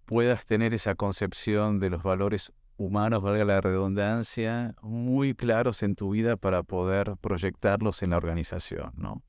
puedas 0.06 0.46
tener 0.46 0.72
esa 0.72 0.94
concepción 0.94 1.80
de 1.80 1.90
los 1.90 2.02
valores 2.02 2.50
humanos, 2.78 3.20
valga 3.20 3.44
la 3.44 3.60
redundancia, 3.60 4.74
muy 4.80 5.34
claros 5.34 5.82
en 5.82 5.96
tu 5.96 6.12
vida 6.12 6.38
para 6.38 6.62
poder 6.62 7.16
proyectarlos 7.20 8.02
en 8.02 8.10
la 8.10 8.16
organización, 8.16 8.92
¿no? 8.96 9.22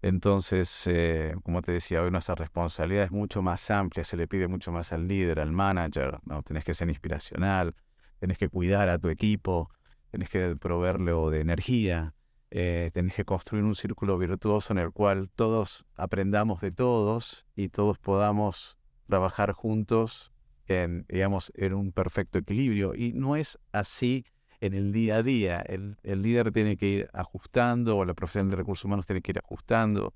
Entonces, 0.00 0.86
eh, 0.86 1.34
como 1.42 1.60
te 1.62 1.72
decía, 1.72 2.02
hoy 2.02 2.10
nuestra 2.10 2.36
responsabilidad 2.36 3.04
es 3.04 3.10
mucho 3.10 3.42
más 3.42 3.68
amplia, 3.70 4.04
se 4.04 4.16
le 4.16 4.28
pide 4.28 4.46
mucho 4.46 4.70
más 4.70 4.92
al 4.92 5.08
líder, 5.08 5.40
al 5.40 5.50
manager, 5.50 6.20
¿no? 6.24 6.42
Tenés 6.42 6.64
que 6.64 6.74
ser 6.74 6.88
inspiracional, 6.88 7.74
tenés 8.20 8.38
que 8.38 8.48
cuidar 8.48 8.88
a 8.88 8.98
tu 8.98 9.08
equipo, 9.08 9.70
tenés 10.10 10.28
que 10.28 10.54
proveerle 10.56 11.12
de 11.30 11.40
energía, 11.40 12.14
eh, 12.50 12.90
tenés 12.94 13.14
que 13.14 13.24
construir 13.24 13.64
un 13.64 13.74
círculo 13.74 14.16
virtuoso 14.18 14.72
en 14.72 14.78
el 14.78 14.92
cual 14.92 15.30
todos 15.34 15.84
aprendamos 15.96 16.60
de 16.60 16.70
todos 16.70 17.44
y 17.56 17.68
todos 17.68 17.98
podamos 17.98 18.78
trabajar 19.06 19.52
juntos 19.52 20.32
en, 20.66 21.06
digamos, 21.08 21.52
en 21.56 21.74
un 21.74 21.92
perfecto 21.92 22.38
equilibrio. 22.38 22.94
Y 22.94 23.12
no 23.14 23.36
es 23.36 23.58
así 23.72 24.24
en 24.60 24.74
el 24.74 24.92
día 24.92 25.16
a 25.16 25.22
día. 25.22 25.60
El, 25.60 25.96
líder 26.02 26.52
tiene 26.52 26.76
que 26.76 26.86
ir 26.86 27.10
ajustando, 27.12 27.96
o 27.96 28.04
la 28.04 28.14
profesión 28.14 28.50
de 28.50 28.56
recursos 28.56 28.84
humanos 28.84 29.06
tiene 29.06 29.22
que 29.22 29.32
ir 29.32 29.38
ajustando. 29.38 30.14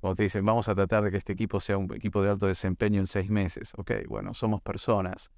Cuando 0.00 0.16
te 0.16 0.24
dicen, 0.24 0.44
vamos 0.44 0.68
a 0.68 0.74
tratar 0.74 1.04
de 1.04 1.10
que 1.10 1.16
este 1.16 1.32
equipo 1.32 1.60
sea 1.60 1.78
un 1.78 1.92
equipo 1.94 2.22
de 2.22 2.30
alto 2.30 2.46
desempeño 2.46 3.00
en 3.00 3.06
seis 3.06 3.30
meses. 3.30 3.72
Ok, 3.76 3.92
bueno, 4.08 4.34
somos 4.34 4.60
personas. 4.60 5.30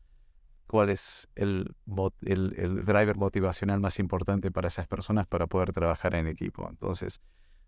¿Cuál 0.67 0.89
es 0.89 1.29
el, 1.35 1.75
el, 2.23 2.55
el 2.57 2.85
driver 2.85 3.17
motivacional 3.17 3.81
más 3.81 3.99
importante 3.99 4.51
para 4.51 4.69
esas 4.69 4.87
personas 4.87 5.27
para 5.27 5.47
poder 5.47 5.73
trabajar 5.73 6.15
en 6.15 6.27
equipo? 6.27 6.67
Entonces, 6.69 7.21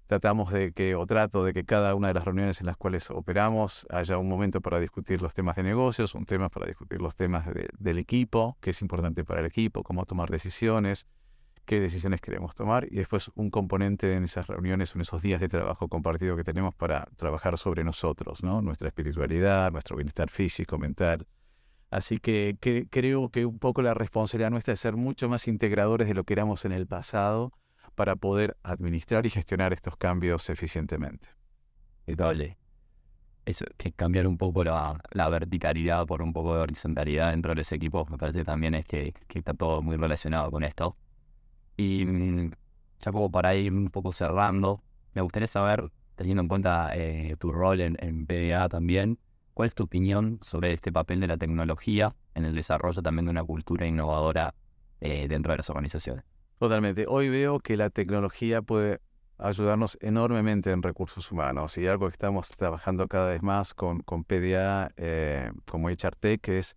tratamos 0.07 0.53
de 0.53 0.73
que, 0.73 0.95
o 0.95 1.07
trato 1.07 1.45
de 1.45 1.53
que 1.53 1.65
cada 1.65 1.95
una 1.95 2.09
de 2.09 2.15
las 2.15 2.25
reuniones 2.25 2.61
en 2.61 2.67
las 2.67 2.77
cuales 2.77 3.11
operamos 3.11 3.87
haya 3.91 4.19
un 4.19 4.29
momento 4.29 4.61
para 4.61 4.79
discutir 4.79 5.21
los 5.21 5.35
temas 5.35 5.57
de 5.57 5.63
negocios, 5.63 6.15
un 6.15 6.27
tema 6.27 6.49
para 6.49 6.67
discutir 6.67 7.01
los 7.01 7.15
temas 7.15 7.47
del 7.79 7.99
equipo, 7.99 8.57
qué 8.61 8.71
es 8.71 8.83
importante 8.83 9.25
para 9.25 9.41
el 9.41 9.47
equipo, 9.47 9.83
cómo 9.83 10.07
tomar 10.07 10.31
decisiones, 10.31 11.07
qué 11.65 11.81
decisiones 11.81 12.21
queremos 12.21 12.55
tomar, 12.55 12.87
y 12.91 12.97
después 12.97 13.31
un 13.35 13.51
componente 13.51 14.15
en 14.15 14.25
esas 14.25 14.47
reuniones, 14.47 14.95
en 14.95 15.01
esos 15.01 15.21
días 15.21 15.41
de 15.41 15.49
trabajo 15.49 15.89
compartido 15.89 16.37
que 16.37 16.45
tenemos 16.45 16.75
para 16.75 17.09
trabajar 17.17 17.59
sobre 17.59 17.83
nosotros, 17.83 18.43
¿no? 18.45 18.63
nuestra 18.63 18.89
espiritualidad, 18.89 19.73
nuestro 19.73 19.97
bienestar 19.97 20.31
físico, 20.31 20.79
mental. 20.79 21.27
Así 21.91 22.19
que 22.19 22.57
creo 22.91 23.31
que 23.31 23.47
un 23.47 23.59
poco 23.59 23.83
la 23.83 23.95
responsabilidad 23.95 24.51
nuestra 24.51 24.75
es 24.75 24.81
ser 24.81 24.97
mucho 24.97 25.29
más 25.29 25.47
integradores 25.49 26.09
de 26.09 26.15
lo 26.15 26.25
que 26.25 26.35
éramos 26.35 26.65
en 26.65 26.73
el 26.73 26.87
pasado, 26.87 27.53
para 27.97 28.15
poder 28.15 28.57
administrar 28.63 29.27
y 29.27 29.31
gestionar 29.31 29.73
estos 29.73 29.97
cambios 29.97 30.49
eficientemente. 30.51 31.29
Doble. 32.07 32.57
eso, 33.47 33.65
que 33.77 33.91
cambiar 33.93 34.29
un 34.29 34.39
poco 34.39 34.63
la, 34.63 35.01
verticalidad 35.29 36.07
por 36.07 36.23
un 36.23 36.33
poco 36.33 36.55
de 36.55 36.61
horizontalidad 36.61 37.31
dentro 37.31 37.55
de 37.55 37.63
ese 37.63 37.75
equipo, 37.75 38.07
me 38.09 38.19
parece 38.19 38.45
también 38.45 38.75
es 38.75 38.85
que, 38.85 39.15
está 39.35 39.55
todo 39.55 39.83
muy 39.83 39.97
relacionado 39.97 40.51
con 40.53 40.63
esto. 40.63 40.97
Y 41.77 42.05
mm, 42.05 42.53
ya 43.01 43.13
como 43.13 43.31
para 43.31 43.55
ir 43.57 43.73
un 43.73 43.89
poco 43.89 44.13
cerrando, 44.13 44.83
me 45.15 45.23
gustaría 45.23 45.49
saber, 45.49 45.91
teniendo 46.15 46.43
en 46.43 46.49
cuenta 46.49 46.91
eh, 46.95 47.37
tu 47.39 47.51
rol 47.51 47.81
en, 47.81 47.97
en 48.01 48.27
PDA 48.27 48.69
también, 48.69 49.19
¿cuál 49.55 49.69
es 49.69 49.75
tu 49.75 49.85
opinión 49.85 50.39
sobre 50.43 50.73
este 50.73 50.93
papel 50.93 51.21
de 51.21 51.29
la 51.29 51.39
tecnología 51.39 52.15
en 52.35 52.45
el 52.45 52.55
desarrollo 52.55 53.03
también 53.03 53.25
de 53.25 53.31
una 53.31 53.45
cultura 53.45 53.87
innovadora 53.87 54.55
eh, 55.01 55.29
dentro 55.29 55.53
de 55.53 55.59
las 55.59 55.71
organizaciones? 55.71 56.25
Totalmente. 56.59 57.05
Hoy 57.07 57.29
veo 57.29 57.61
que 57.61 57.77
la 57.77 57.91
tecnología 57.91 58.63
puede 58.63 59.01
ayudarnos 59.37 59.99
enormemente 60.01 60.71
en 60.71 60.83
recursos 60.83 61.31
humanos 61.31 61.77
y 61.77 61.87
algo 61.87 62.07
que 62.07 62.13
estamos 62.13 62.49
trabajando 62.49 63.09
cada 63.09 63.29
vez 63.29 63.43
más 63.43 63.75
con, 63.75 64.01
con 64.01 64.25
PDA 64.25 64.91
eh, 64.97 65.53
como 65.67 65.91
HRT, 65.91 66.49
es 66.49 66.77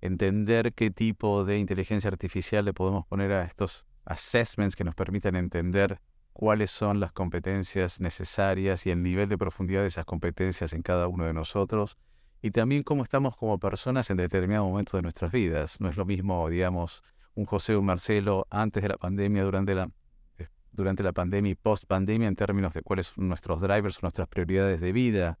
entender 0.00 0.72
qué 0.72 0.90
tipo 0.90 1.44
de 1.44 1.58
inteligencia 1.58 2.08
artificial 2.08 2.64
le 2.64 2.74
podemos 2.74 3.06
poner 3.06 3.30
a 3.30 3.44
estos 3.44 3.86
assessments 4.04 4.74
que 4.74 4.82
nos 4.82 4.96
permitan 4.96 5.36
entender 5.36 6.00
cuáles 6.32 6.72
son 6.72 6.98
las 6.98 7.12
competencias 7.12 8.00
necesarias 8.00 8.86
y 8.86 8.90
el 8.90 9.04
nivel 9.04 9.28
de 9.28 9.38
profundidad 9.38 9.82
de 9.82 9.86
esas 9.86 10.04
competencias 10.04 10.72
en 10.72 10.82
cada 10.82 11.06
uno 11.06 11.26
de 11.26 11.32
nosotros 11.32 11.96
y 12.40 12.50
también 12.50 12.82
cómo 12.82 13.04
estamos 13.04 13.36
como 13.36 13.60
personas 13.60 14.10
en 14.10 14.16
determinado 14.16 14.64
momento 14.64 14.96
de 14.96 15.02
nuestras 15.02 15.30
vidas. 15.30 15.80
No 15.80 15.88
es 15.88 15.96
lo 15.96 16.04
mismo, 16.04 16.48
digamos, 16.48 17.04
un 17.34 17.46
José 17.46 17.74
o 17.74 17.80
un 17.80 17.86
Marcelo 17.86 18.46
antes 18.50 18.82
de 18.82 18.88
la 18.88 18.96
pandemia, 18.96 19.44
durante 19.44 19.74
la, 19.74 19.90
eh, 20.38 20.48
durante 20.72 21.02
la 21.02 21.12
pandemia 21.12 21.52
y 21.52 21.54
post 21.54 21.84
pandemia 21.86 22.28
en 22.28 22.36
términos 22.36 22.74
de 22.74 22.82
cuáles 22.82 23.08
son 23.08 23.28
nuestros 23.28 23.60
drivers 23.60 24.02
nuestras 24.02 24.28
prioridades 24.28 24.80
de 24.80 24.92
vida. 24.92 25.38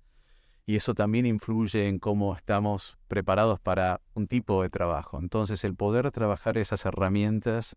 Y 0.64 0.76
eso 0.76 0.94
también 0.94 1.26
influye 1.26 1.88
en 1.88 1.98
cómo 1.98 2.36
estamos 2.36 2.96
preparados 3.08 3.58
para 3.58 4.00
un 4.14 4.28
tipo 4.28 4.62
de 4.62 4.70
trabajo. 4.70 5.18
Entonces 5.18 5.64
el 5.64 5.74
poder 5.74 6.10
trabajar 6.12 6.56
esas 6.56 6.84
herramientas 6.84 7.76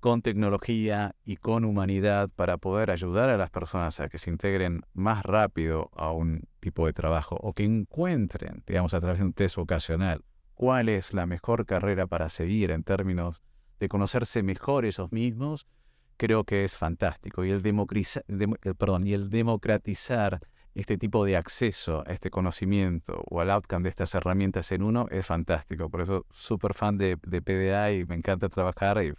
con 0.00 0.22
tecnología 0.22 1.14
y 1.24 1.36
con 1.36 1.64
humanidad 1.64 2.28
para 2.34 2.56
poder 2.56 2.90
ayudar 2.90 3.30
a 3.30 3.36
las 3.36 3.50
personas 3.50 3.98
a 4.00 4.08
que 4.08 4.18
se 4.18 4.30
integren 4.30 4.82
más 4.92 5.24
rápido 5.24 5.90
a 5.96 6.12
un 6.12 6.42
tipo 6.60 6.86
de 6.86 6.92
trabajo 6.92 7.36
o 7.40 7.52
que 7.52 7.64
encuentren, 7.64 8.62
digamos, 8.66 8.94
a 8.94 9.00
través 9.00 9.18
de 9.18 9.26
un 9.26 9.32
test 9.32 9.56
vocacional, 9.56 10.24
cuál 10.58 10.88
es 10.88 11.14
la 11.14 11.24
mejor 11.24 11.66
carrera 11.66 12.08
para 12.08 12.28
seguir 12.28 12.72
en 12.72 12.82
términos 12.82 13.40
de 13.78 13.88
conocerse 13.88 14.42
mejor 14.42 14.84
ellos 14.84 15.12
mismos, 15.12 15.68
creo 16.16 16.42
que 16.42 16.64
es 16.64 16.76
fantástico. 16.76 17.44
Y 17.44 17.50
el, 17.50 17.62
eh, 17.64 18.74
perdón, 18.76 19.06
y 19.06 19.12
el 19.12 19.30
democratizar 19.30 20.40
este 20.74 20.98
tipo 20.98 21.24
de 21.24 21.36
acceso 21.36 22.02
a 22.04 22.12
este 22.12 22.30
conocimiento 22.30 23.22
o 23.30 23.40
al 23.40 23.52
outcome 23.52 23.84
de 23.84 23.90
estas 23.90 24.12
herramientas 24.16 24.72
en 24.72 24.82
uno 24.82 25.06
es 25.12 25.24
fantástico. 25.24 25.88
Por 25.90 26.00
eso, 26.00 26.26
súper 26.32 26.74
fan 26.74 26.98
de, 26.98 27.16
de 27.24 27.40
PDA 27.40 27.92
y 27.92 28.04
me 28.04 28.16
encanta 28.16 28.48
trabajar 28.48 29.00
y 29.04 29.12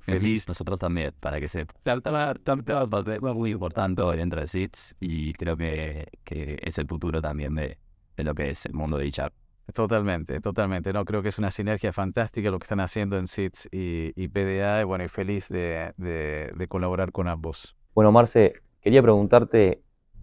feliz. 0.00 0.46
Nosotros 0.46 0.78
también, 0.78 1.14
para 1.18 1.40
que. 1.40 1.46
Es 1.46 3.22
muy 3.22 3.52
importante 3.52 4.02
dentro 4.02 4.38
de 4.38 4.46
SITS 4.46 4.96
y 5.00 5.32
creo 5.32 5.56
que, 5.56 6.08
que 6.24 6.58
es 6.60 6.76
el 6.76 6.86
futuro 6.86 7.22
también 7.22 7.54
de, 7.54 7.78
de, 8.18 8.24
lo 8.24 8.34
que 8.34 8.50
es 8.50 8.66
el 8.66 8.74
mundo 8.74 8.98
de 8.98 9.06
HR. 9.08 9.32
Totalmente, 9.72 10.40
totalmente. 10.40 10.92
No, 10.92 11.04
creo 11.04 11.22
que 11.22 11.30
es 11.30 11.38
una 11.38 11.50
sinergia 11.50 11.92
fantástica 11.92 12.50
lo 12.50 12.58
que 12.58 12.64
están 12.64 12.80
haciendo 12.80 13.16
en 13.16 13.26
SITS 13.26 13.68
y, 13.72 14.12
y 14.14 14.28
PDA 14.28 14.82
y 14.82 14.84
bueno, 14.84 15.04
y 15.04 15.08
feliz 15.08 15.48
de, 15.48 15.94
de, 15.96 16.50
de 16.54 16.68
colaborar 16.68 17.12
con 17.12 17.28
ambos. 17.28 17.74
Bueno, 17.94 18.12
Marce, 18.12 18.52
quería 18.82 19.02
preguntarte 19.02 19.82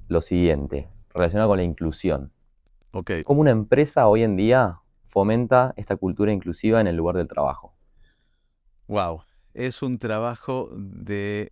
lo 0.10 0.22
siguiente, 0.22 0.90
relacionado 1.14 1.50
con 1.50 1.58
la 1.58 1.64
inclusión. 1.64 2.32
Okay. 2.92 3.24
¿Cómo 3.24 3.42
una 3.42 3.52
empresa 3.52 4.08
hoy 4.08 4.22
en 4.22 4.36
día 4.36 4.80
fomenta 5.08 5.74
esta 5.76 5.96
cultura 5.96 6.32
inclusiva 6.32 6.80
en 6.80 6.88
el 6.88 6.96
lugar 6.96 7.16
del 7.16 7.28
trabajo? 7.28 7.74
Wow, 8.88 9.24
es 9.54 9.82
un 9.82 9.98
trabajo 9.98 10.70
de, 10.76 11.52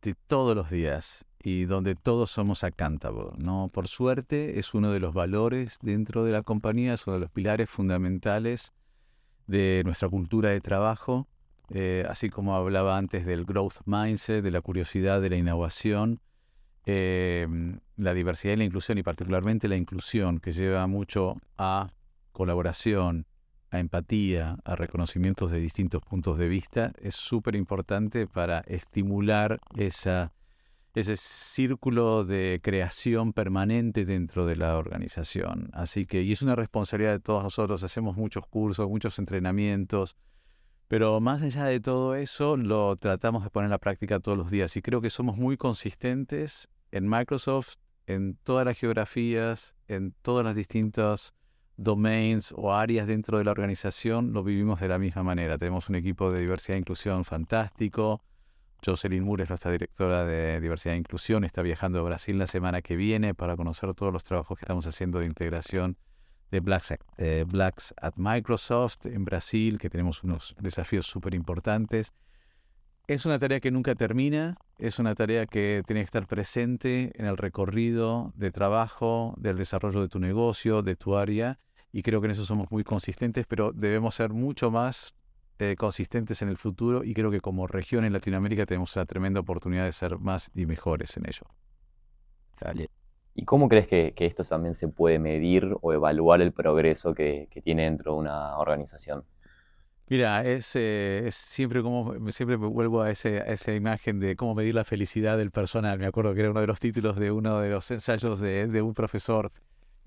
de 0.00 0.14
todos 0.26 0.56
los 0.56 0.70
días 0.70 1.25
y 1.48 1.64
donde 1.66 1.94
todos 1.94 2.32
somos 2.32 2.64
accountable. 2.64 3.30
¿no? 3.38 3.70
Por 3.72 3.86
suerte 3.86 4.58
es 4.58 4.74
uno 4.74 4.90
de 4.90 4.98
los 4.98 5.14
valores 5.14 5.78
dentro 5.80 6.24
de 6.24 6.32
la 6.32 6.42
compañía, 6.42 6.94
es 6.94 7.06
uno 7.06 7.14
de 7.14 7.20
los 7.20 7.30
pilares 7.30 7.70
fundamentales 7.70 8.72
de 9.46 9.82
nuestra 9.84 10.08
cultura 10.08 10.50
de 10.50 10.60
trabajo, 10.60 11.28
eh, 11.70 12.04
así 12.08 12.30
como 12.30 12.56
hablaba 12.56 12.98
antes 12.98 13.24
del 13.26 13.44
growth 13.44 13.76
mindset, 13.84 14.42
de 14.42 14.50
la 14.50 14.60
curiosidad, 14.60 15.20
de 15.20 15.28
la 15.28 15.36
innovación, 15.36 16.18
eh, 16.84 17.46
la 17.96 18.12
diversidad 18.12 18.54
y 18.54 18.56
la 18.56 18.64
inclusión, 18.64 18.98
y 18.98 19.04
particularmente 19.04 19.68
la 19.68 19.76
inclusión, 19.76 20.40
que 20.40 20.50
lleva 20.50 20.84
mucho 20.88 21.36
a 21.56 21.92
colaboración, 22.32 23.24
a 23.70 23.78
empatía, 23.78 24.58
a 24.64 24.74
reconocimientos 24.74 25.52
de 25.52 25.60
distintos 25.60 26.02
puntos 26.02 26.38
de 26.38 26.48
vista, 26.48 26.92
es 27.00 27.14
súper 27.14 27.54
importante 27.54 28.26
para 28.26 28.64
estimular 28.66 29.60
esa, 29.76 30.32
ese 30.96 31.18
círculo 31.18 32.24
de 32.24 32.58
creación 32.62 33.34
permanente 33.34 34.06
dentro 34.06 34.46
de 34.46 34.56
la 34.56 34.78
organización. 34.78 35.68
Así 35.74 36.06
que, 36.06 36.22
y 36.22 36.32
es 36.32 36.40
una 36.40 36.56
responsabilidad 36.56 37.12
de 37.12 37.20
todos 37.20 37.42
nosotros, 37.42 37.82
hacemos 37.82 38.16
muchos 38.16 38.46
cursos, 38.46 38.88
muchos 38.88 39.18
entrenamientos, 39.18 40.16
pero 40.88 41.20
más 41.20 41.42
allá 41.42 41.66
de 41.66 41.80
todo 41.80 42.14
eso, 42.14 42.56
lo 42.56 42.96
tratamos 42.96 43.44
de 43.44 43.50
poner 43.50 43.66
en 43.66 43.72
la 43.72 43.78
práctica 43.78 44.20
todos 44.20 44.38
los 44.38 44.50
días 44.50 44.74
y 44.78 44.80
creo 44.80 45.02
que 45.02 45.10
somos 45.10 45.36
muy 45.36 45.58
consistentes 45.58 46.70
en 46.92 47.06
Microsoft, 47.06 47.74
en 48.06 48.38
todas 48.42 48.64
las 48.64 48.78
geografías, 48.78 49.74
en 49.88 50.14
todas 50.22 50.46
las 50.46 50.56
distintas 50.56 51.34
domains 51.76 52.54
o 52.56 52.72
áreas 52.72 53.06
dentro 53.06 53.36
de 53.36 53.44
la 53.44 53.50
organización 53.50 54.32
lo 54.32 54.42
vivimos 54.42 54.80
de 54.80 54.88
la 54.88 54.98
misma 54.98 55.22
manera. 55.22 55.58
Tenemos 55.58 55.90
un 55.90 55.96
equipo 55.96 56.32
de 56.32 56.40
diversidad 56.40 56.76
e 56.76 56.80
inclusión 56.80 57.26
fantástico. 57.26 58.22
Jocelyn 58.86 59.24
Moore 59.24 59.42
es 59.42 59.48
nuestra 59.48 59.72
directora 59.72 60.24
de 60.24 60.60
diversidad 60.60 60.94
e 60.94 60.98
inclusión. 60.98 61.42
Está 61.42 61.62
viajando 61.62 61.98
a 61.98 62.02
Brasil 62.02 62.38
la 62.38 62.46
semana 62.46 62.82
que 62.82 62.94
viene 62.94 63.34
para 63.34 63.56
conocer 63.56 63.92
todos 63.94 64.12
los 64.12 64.22
trabajos 64.22 64.56
que 64.56 64.64
estamos 64.64 64.86
haciendo 64.86 65.18
de 65.18 65.26
integración 65.26 65.96
de 66.52 66.60
Blacks, 66.60 66.94
Blacks 67.46 67.94
at 68.00 68.14
Microsoft 68.16 69.06
en 69.06 69.24
Brasil, 69.24 69.78
que 69.78 69.90
tenemos 69.90 70.22
unos 70.22 70.54
desafíos 70.60 71.06
súper 71.06 71.34
importantes. 71.34 72.12
Es 73.08 73.26
una 73.26 73.38
tarea 73.38 73.58
que 73.58 73.72
nunca 73.72 73.96
termina, 73.96 74.56
es 74.78 75.00
una 75.00 75.16
tarea 75.16 75.46
que 75.46 75.82
tiene 75.86 76.02
que 76.02 76.06
estar 76.06 76.26
presente 76.28 77.10
en 77.14 77.26
el 77.26 77.36
recorrido 77.36 78.32
de 78.36 78.52
trabajo, 78.52 79.34
del 79.36 79.56
desarrollo 79.56 80.00
de 80.00 80.08
tu 80.08 80.20
negocio, 80.20 80.82
de 80.82 80.94
tu 80.94 81.16
área, 81.16 81.58
y 81.92 82.02
creo 82.02 82.20
que 82.20 82.26
en 82.26 82.32
eso 82.32 82.44
somos 82.44 82.70
muy 82.70 82.84
consistentes, 82.84 83.46
pero 83.46 83.72
debemos 83.72 84.14
ser 84.14 84.30
mucho 84.30 84.70
más 84.70 85.14
eh, 85.58 85.76
consistentes 85.76 86.42
en 86.42 86.48
el 86.48 86.56
futuro 86.56 87.04
y 87.04 87.14
creo 87.14 87.30
que 87.30 87.40
como 87.40 87.66
región 87.66 88.04
en 88.04 88.12
Latinoamérica 88.12 88.66
tenemos 88.66 88.94
una 88.96 89.06
tremenda 89.06 89.40
oportunidad 89.40 89.84
de 89.84 89.92
ser 89.92 90.18
más 90.18 90.50
y 90.54 90.66
mejores 90.66 91.16
en 91.16 91.26
ello. 91.26 91.42
¿Y 93.34 93.44
cómo 93.44 93.68
crees 93.68 93.86
que, 93.86 94.14
esto 94.16 94.44
también 94.44 94.74
se 94.74 94.88
puede 94.88 95.18
medir 95.18 95.76
o 95.80 95.92
evaluar 95.92 96.40
el 96.40 96.52
progreso 96.52 97.14
que 97.14 97.48
tiene 97.62 97.84
dentro 97.84 98.14
de 98.14 98.18
una 98.18 98.56
organización? 98.56 99.24
Mira, 100.08 100.44
es, 100.44 100.76
es 100.76 101.34
siempre 101.34 101.82
como 101.82 102.14
siempre 102.30 102.56
me 102.56 102.68
vuelvo 102.68 103.02
a, 103.02 103.10
ese, 103.10 103.42
esa 103.52 103.74
imagen 103.74 104.20
de 104.20 104.36
cómo 104.36 104.54
medir 104.54 104.76
la 104.76 104.84
felicidad 104.84 105.36
del 105.36 105.50
personal. 105.50 105.98
Me 105.98 106.06
acuerdo 106.06 106.32
que 106.32 106.40
era 106.40 106.52
uno 106.52 106.60
de 106.60 106.68
los 106.68 106.78
títulos 106.78 107.16
de 107.16 107.32
uno 107.32 107.58
de 107.58 107.70
los 107.70 107.90
ensayos 107.90 108.38
de, 108.38 108.68
de 108.68 108.82
un 108.82 108.94
profesor 108.94 109.50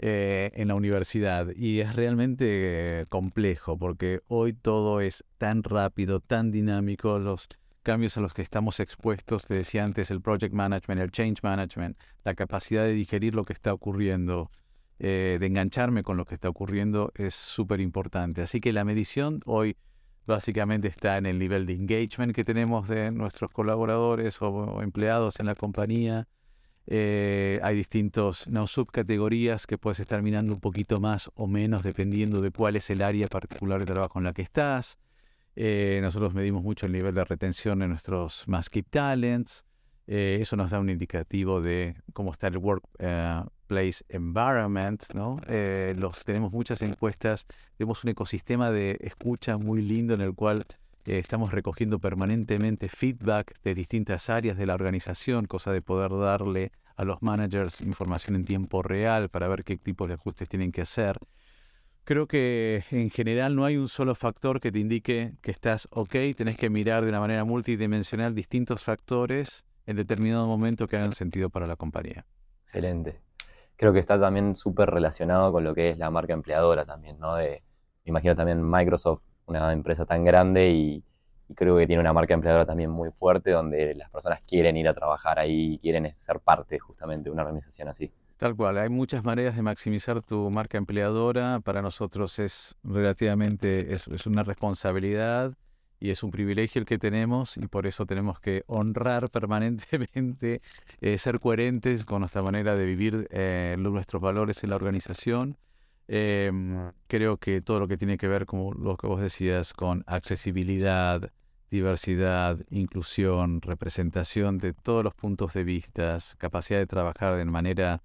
eh, 0.01 0.51
en 0.55 0.69
la 0.69 0.75
universidad. 0.75 1.47
Y 1.55 1.81
es 1.81 1.95
realmente 1.95 3.05
complejo 3.09 3.77
porque 3.77 4.21
hoy 4.27 4.53
todo 4.53 5.01
es 5.01 5.23
tan 5.37 5.63
rápido, 5.63 6.19
tan 6.19 6.51
dinámico, 6.51 7.19
los 7.19 7.47
cambios 7.83 8.17
a 8.17 8.21
los 8.21 8.33
que 8.33 8.41
estamos 8.41 8.79
expuestos, 8.79 9.45
te 9.45 9.55
decía 9.55 9.83
antes, 9.83 10.11
el 10.11 10.21
project 10.21 10.53
management, 10.53 11.01
el 11.01 11.11
change 11.11 11.41
management, 11.43 11.97
la 12.23 12.35
capacidad 12.35 12.83
de 12.83 12.93
digerir 12.93 13.35
lo 13.35 13.45
que 13.45 13.53
está 13.53 13.73
ocurriendo, 13.73 14.51
eh, 14.99 15.37
de 15.39 15.45
engancharme 15.47 16.03
con 16.03 16.17
lo 16.17 16.25
que 16.25 16.35
está 16.35 16.49
ocurriendo 16.49 17.11
es 17.15 17.33
súper 17.33 17.79
importante. 17.79 18.41
Así 18.41 18.59
que 18.59 18.73
la 18.73 18.83
medición 18.83 19.41
hoy 19.45 19.77
básicamente 20.25 20.87
está 20.87 21.17
en 21.17 21.25
el 21.25 21.39
nivel 21.39 21.65
de 21.65 21.73
engagement 21.73 22.35
que 22.35 22.43
tenemos 22.43 22.87
de 22.87 23.11
nuestros 23.11 23.49
colaboradores 23.51 24.41
o, 24.41 24.81
empleados 24.81 25.39
en 25.39 25.47
la 25.47 25.55
compañía. 25.55 26.27
Eh, 26.91 27.59
hay 27.61 27.75
distintos 27.75 28.47
no, 28.47 28.65
subcategorías 28.65 29.67
que 29.67 29.77
puedes 29.77 29.99
estar 29.99 30.23
mirando 30.23 30.53
un 30.53 30.59
poquito 30.59 30.99
más 30.99 31.29
o 31.35 31.45
menos 31.45 31.83
dependiendo 31.83 32.41
de 32.41 32.49
cuál 32.49 32.75
es 32.77 32.89
el 32.89 33.03
área 33.03 33.27
particular 33.27 33.79
de 33.79 33.85
trabajo 33.85 34.17
en 34.17 34.25
la 34.25 34.33
que 34.33 34.41
estás. 34.41 34.97
Eh, 35.55 35.99
nosotros 36.01 36.33
medimos 36.33 36.63
mucho 36.63 36.87
el 36.87 36.91
nivel 36.93 37.13
de 37.13 37.23
retención 37.23 37.77
de 37.77 37.87
nuestros 37.87 38.47
más 38.47 38.71
keep 38.71 38.89
talents. 38.89 39.67
Eh, 40.07 40.39
eso 40.41 40.55
nos 40.55 40.71
da 40.71 40.79
un 40.79 40.89
indicativo 40.89 41.61
de 41.61 41.95
cómo 42.11 42.31
está 42.31 42.47
el 42.47 42.57
workplace 42.57 44.03
environment, 44.09 45.03
¿no? 45.13 45.37
Los, 45.95 46.25
tenemos 46.25 46.51
muchas 46.51 46.81
encuestas, 46.81 47.45
tenemos 47.77 48.03
un 48.03 48.09
ecosistema 48.09 48.71
de 48.71 48.97
escucha 49.01 49.57
muy 49.57 49.83
lindo 49.83 50.15
en 50.15 50.21
el 50.21 50.33
cual 50.33 50.65
estamos 51.05 51.51
recogiendo 51.51 51.99
permanentemente 51.99 52.89
feedback 52.89 53.53
de 53.61 53.75
distintas 53.75 54.31
áreas 54.31 54.57
de 54.57 54.65
la 54.65 54.73
organización, 54.73 55.45
cosa 55.45 55.71
de 55.71 55.83
poder 55.83 56.11
darle 56.17 56.71
a 56.99 57.05
los 57.05 57.21
managers 57.21 57.79
información 57.79 58.35
en 58.35 58.43
tiempo 58.43 58.83
real 58.83 59.29
para 59.29 59.47
ver 59.47 59.63
qué 59.63 59.77
tipo 59.77 60.05
de 60.05 60.15
ajustes 60.15 60.49
tienen 60.49 60.73
que 60.73 60.81
hacer. 60.81 61.17
Creo 62.03 62.27
que 62.27 62.83
en 62.91 63.09
general 63.09 63.55
no 63.55 63.63
hay 63.63 63.77
un 63.77 63.87
solo 63.87 64.15
factor 64.15 64.59
que 64.59 64.69
te 64.69 64.79
indique 64.79 65.31
que 65.41 65.51
estás 65.51 65.87
ok, 65.91 66.13
tenés 66.35 66.57
que 66.57 66.69
mirar 66.69 67.03
de 67.03 67.09
una 67.09 67.21
manera 67.21 67.45
multidimensional 67.45 68.35
distintos 68.35 68.83
factores 68.83 69.63
en 69.85 69.95
determinado 69.95 70.45
momento 70.45 70.89
que 70.89 70.97
hagan 70.97 71.13
sentido 71.13 71.49
para 71.49 71.67
la 71.67 71.77
compañía. 71.77 72.25
Excelente. 72.63 73.21
Creo 73.77 73.93
que 73.93 73.99
está 73.99 74.19
también 74.19 74.57
súper 74.57 74.89
relacionado 74.89 75.53
con 75.53 75.63
lo 75.63 75.73
que 75.73 75.91
es 75.91 75.97
la 75.97 76.11
marca 76.11 76.33
empleadora 76.33 76.85
también, 76.85 77.17
¿no? 77.17 77.35
De, 77.35 77.63
me 78.03 78.09
imagino 78.09 78.35
también 78.35 78.61
Microsoft, 78.61 79.21
una 79.45 79.71
empresa 79.71 80.05
tan 80.05 80.25
grande 80.25 80.71
y, 80.71 81.03
creo 81.55 81.77
que 81.77 81.87
tiene 81.87 81.99
una 81.99 82.13
marca 82.13 82.33
empleadora 82.33 82.65
también 82.65 82.89
muy 82.89 83.09
fuerte 83.11 83.51
donde 83.51 83.95
las 83.95 84.09
personas 84.09 84.41
quieren 84.41 84.77
ir 84.77 84.87
a 84.87 84.93
trabajar 84.93 85.39
ahí 85.39 85.73
y 85.73 85.79
quieren 85.79 86.13
ser 86.15 86.39
parte 86.39 86.79
justamente 86.79 87.25
de 87.25 87.31
una 87.31 87.43
organización 87.43 87.87
así. 87.89 88.11
Tal 88.37 88.55
cual, 88.55 88.77
hay 88.77 88.87
muchas 88.87 89.25
maneras 89.25 89.57
de 89.57 89.61
maximizar 89.61 90.21
tu 90.21 90.49
marca 90.49 90.77
empleadora. 90.77 91.59
Para 91.59 91.81
nosotros 91.81 92.39
es 92.39 92.77
relativamente, 92.83 93.91
es, 93.93 94.07
una 94.27 94.43
responsabilidad 94.43 95.55
y 95.99 96.11
es 96.11 96.23
un 96.23 96.31
privilegio 96.31 96.79
el 96.79 96.85
que 96.85 96.97
tenemos 96.97 97.57
y 97.57 97.67
por 97.67 97.85
eso 97.85 98.05
tenemos 98.05 98.39
que 98.39 98.63
honrar 98.67 99.29
permanentemente, 99.31 100.61
eh, 101.01 101.17
ser 101.17 101.41
coherentes 101.41 102.05
con 102.05 102.21
nuestra 102.21 102.41
manera 102.41 102.75
de 102.75 102.85
vivir 102.85 103.27
eh, 103.31 103.75
nuestros 103.77 104.21
valores 104.21 104.63
en 104.63 104.69
la 104.69 104.77
organización. 104.77 105.57
Em, 106.07 106.91
creo 107.07 107.37
que 107.37 107.61
todo 107.61 107.81
lo 107.81 107.87
que 107.87 107.97
tiene 107.97 108.17
que 108.17 108.27
ver 108.27 108.45
con 108.45 108.81
lo 108.81 108.95
que 108.95 109.05
vos 109.05 109.21
decías, 109.21 109.73
con 109.73 110.03
accesibilidad, 110.07 111.29
diversidad, 111.69 112.57
inclusión, 112.69 113.61
representación 113.61 114.57
de 114.57 114.73
todos 114.73 115.03
los 115.03 115.13
puntos 115.13 115.53
de 115.53 115.63
vista, 115.63 116.17
capacidad 116.37 116.79
de 116.79 116.87
trabajar 116.87 117.35
de 117.37 117.45
manera 117.45 118.01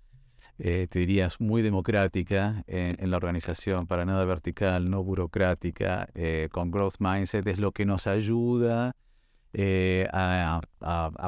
eh, 0.58 0.86
te 0.88 1.00
dirías, 1.00 1.40
muy 1.40 1.62
democrática 1.62 2.62
en, 2.68 3.10
la 3.10 3.16
organización, 3.16 3.86
para 3.86 4.04
nada 4.04 4.24
vertical, 4.24 4.88
no 4.88 5.02
burocrática, 5.02 6.08
eh, 6.14 6.48
con 6.52 6.70
growth 6.70 6.96
mindset, 7.00 7.46
es 7.48 7.58
lo 7.58 7.72
que 7.72 7.84
nos 7.84 8.06
ayuda 8.06 8.94
eh, 9.54 10.08
a, 10.12 10.60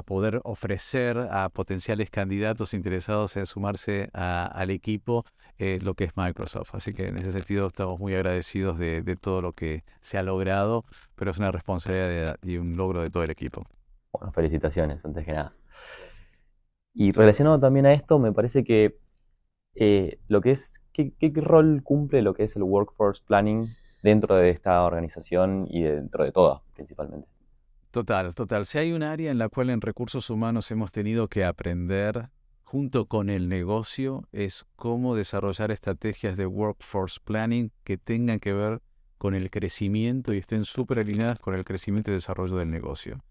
poder 0.04 0.40
ofrecer 0.44 1.16
a 1.30 1.48
potenciales 1.48 2.10
candidatos 2.10 2.74
interesados 2.74 3.36
en 3.36 3.46
sumarse 3.46 4.10
al 4.12 4.70
equipo 4.70 5.24
lo 5.58 5.94
que 5.94 6.04
es 6.04 6.16
Microsoft. 6.16 6.74
Así 6.74 6.92
que 6.92 7.08
en 7.08 7.18
ese 7.18 7.32
sentido 7.32 7.66
estamos 7.68 7.98
muy 7.98 8.14
agradecidos 8.14 8.78
de, 8.78 9.16
todo 9.20 9.40
lo 9.42 9.52
que 9.52 9.84
se 10.00 10.18
ha 10.18 10.22
logrado, 10.22 10.84
pero 11.14 11.30
es 11.30 11.38
una 11.38 11.52
responsabilidad 11.52 12.36
y 12.42 12.58
un 12.58 12.76
logro 12.76 13.02
de 13.02 13.10
todo 13.10 13.22
el 13.22 13.30
equipo. 13.30 13.64
Bueno, 14.12 14.32
felicitaciones, 14.32 15.04
antes 15.04 15.24
que 15.24 15.32
nada. 15.32 15.54
Y 16.94 17.12
relacionado 17.12 17.60
también 17.60 17.86
a 17.86 17.92
esto, 17.92 18.18
me 18.18 18.32
parece 18.32 18.64
que 18.64 18.98
eh, 19.74 20.18
lo 20.28 20.40
que 20.40 20.52
es, 20.52 20.80
¿qué, 20.92 21.12
rol 21.34 21.82
cumple 21.84 22.22
lo 22.22 22.34
que 22.34 22.44
es 22.44 22.56
el 22.56 22.62
workforce 22.62 23.22
planning 23.26 23.68
dentro 24.02 24.34
de 24.34 24.50
esta 24.50 24.82
organización 24.82 25.66
y 25.68 25.82
dentro 25.82 26.24
de 26.24 26.32
toda, 26.32 26.62
principalmente? 26.74 27.28
Total, 27.96 28.34
total. 28.34 28.66
Si 28.66 28.76
hay 28.76 28.92
un 28.92 29.02
área 29.02 29.30
en 29.30 29.38
la 29.38 29.48
cual 29.48 29.70
en 29.70 29.80
recursos 29.80 30.28
humanos 30.28 30.70
hemos 30.70 30.92
tenido 30.92 31.28
que 31.28 31.46
aprender 31.46 32.28
junto 32.62 33.06
con 33.06 33.30
el 33.30 33.48
negocio 33.48 34.28
es 34.32 34.66
cómo 34.76 35.14
desarrollar 35.14 35.70
estrategias 35.70 36.36
de 36.36 36.44
workforce 36.44 37.18
planning 37.24 37.72
que 37.84 37.96
tengan 37.96 38.38
que 38.38 38.52
ver 38.52 38.82
con 39.16 39.34
el 39.34 39.50
crecimiento 39.50 40.34
y 40.34 40.36
estén 40.36 40.66
súper 40.66 40.98
alineadas 40.98 41.38
con 41.38 41.54
el 41.54 41.64
crecimiento 41.64 42.10
y 42.10 42.14
desarrollo 42.16 42.56
del 42.56 42.70
negocio. 42.70 43.24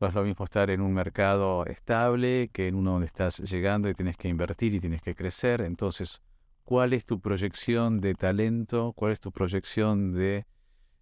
No 0.00 0.08
es 0.08 0.14
lo 0.14 0.24
mismo 0.24 0.44
estar 0.44 0.70
en 0.70 0.80
un 0.80 0.92
mercado 0.92 1.64
estable 1.66 2.50
que 2.52 2.66
en 2.66 2.74
uno 2.74 2.90
donde 2.90 3.06
estás 3.06 3.38
llegando 3.38 3.88
y 3.88 3.94
tienes 3.94 4.16
que 4.16 4.26
invertir 4.26 4.74
y 4.74 4.80
tienes 4.80 5.02
que 5.02 5.14
crecer. 5.14 5.60
Entonces, 5.60 6.20
¿cuál 6.64 6.94
es 6.94 7.04
tu 7.04 7.20
proyección 7.20 8.00
de 8.00 8.14
talento? 8.14 8.92
¿Cuál 8.92 9.12
es 9.12 9.20
tu 9.20 9.30
proyección 9.30 10.14
de 10.14 10.46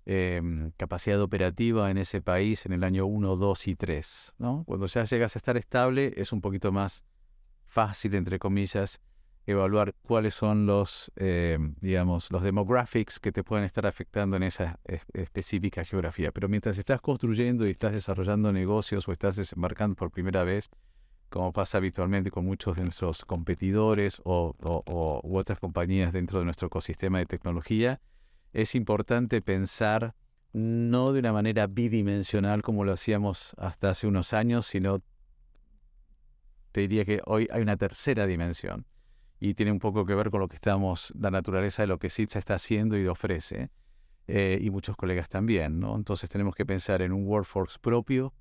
em, 0.09 0.73
capacidad 0.79 1.21
operativa 1.21 1.91
en 1.91 1.99
ese 1.99 2.23
país 2.23 2.65
en 2.67 2.73
el 2.73 2.83
año 2.83 3.07
1, 3.07 3.37
2 3.37 3.69
y 3.69 3.77
3? 3.77 4.35
¿no? 4.39 4.65
Cuando 4.67 4.87
ya 4.87 5.05
llegas 5.05 5.37
a 5.37 5.39
estar 5.39 5.57
estable 5.57 6.15
es 6.17 6.33
un 6.33 6.41
poquito 6.41 6.73
más 6.73 7.05
fácil, 7.67 8.15
entre 8.15 8.39
comillas, 8.39 9.01
evaluar 9.47 9.95
cuáles 10.03 10.35
son 10.35 10.67
los, 10.67 11.13
eh, 11.17 11.59
digamos, 11.81 12.31
los 12.31 12.43
demographics 12.43 13.21
que 13.21 13.33
te 13.33 13.45
pueden 13.45 13.65
estar 13.65 13.87
afectando 13.87 14.37
en 14.37 14.43
esa 14.43 14.79
específica 15.13 15.85
geografía. 15.85 16.33
Pero 16.33 16.49
mientras 16.49 16.79
estás 16.79 17.01
construyendo 17.01 17.67
y 17.67 17.71
estás 17.71 17.93
desarrollando 17.93 18.53
negocios 18.53 19.07
o 19.09 19.13
estás 19.13 19.37
desembarcando 19.37 19.97
por 19.97 20.11
primera 20.11 20.45
vez, 20.45 20.71
como 21.29 21.53
pasa 21.53 21.79
habitualmente 21.79 22.31
con 22.31 22.45
muchos 22.45 22.77
de 22.77 22.85
nuestros 22.85 23.25
competidores 23.25 24.21
o, 24.25 24.55
u 25.25 25.37
otras 25.37 25.59
compañías 25.59 26.13
dentro 26.13 26.39
de 26.39 26.45
nuestro 26.47 26.69
ecosistema 26.69 27.19
de 27.19 27.27
tecnología, 27.27 28.01
es 28.63 28.75
importante 28.75 29.41
pensar 29.41 30.17
no 30.53 31.13
de 31.13 31.21
una 31.21 31.33
manera 31.33 31.69
bidimensional 31.69 32.63
como 32.63 32.85
lo 32.85 32.93
hacíamos 32.93 33.55
hasta 33.57 33.91
hace 33.91 34.09
unos 34.09 34.33
años, 34.33 34.67
sino 34.67 35.01
te 36.73 36.81
diría 36.81 37.05
que 37.05 37.21
hoy 37.27 37.49
hay 37.53 37.63
una 37.63 37.77
tercera 37.77 38.27
dimensión 38.27 38.85
y 39.39 39.55
tiene 39.55 39.71
un 39.71 39.79
poco 39.79 40.05
que 40.05 40.15
ver 40.17 40.31
con 40.31 40.41
lo 40.41 40.49
que 40.49 40.57
estamos, 40.57 41.13
la 41.17 41.31
naturaleza 41.31 41.83
de 41.83 41.87
lo 41.87 42.01
que 42.01 42.11
SITSA 42.11 42.41
está 42.41 42.57
haciendo 42.57 42.99
y 42.99 43.07
ofrece, 43.07 43.71
eh, 44.27 44.59
y 44.61 44.71
muchos 44.71 44.97
colegas 44.97 45.29
también, 45.29 45.79
¿no? 45.79 45.95
Entonces 45.95 46.29
tenemos 46.29 46.57
que 46.57 46.67
pensar 46.67 47.01
en 47.03 47.13
un 47.13 47.29
workforce 47.29 47.79
propio, 47.81 48.35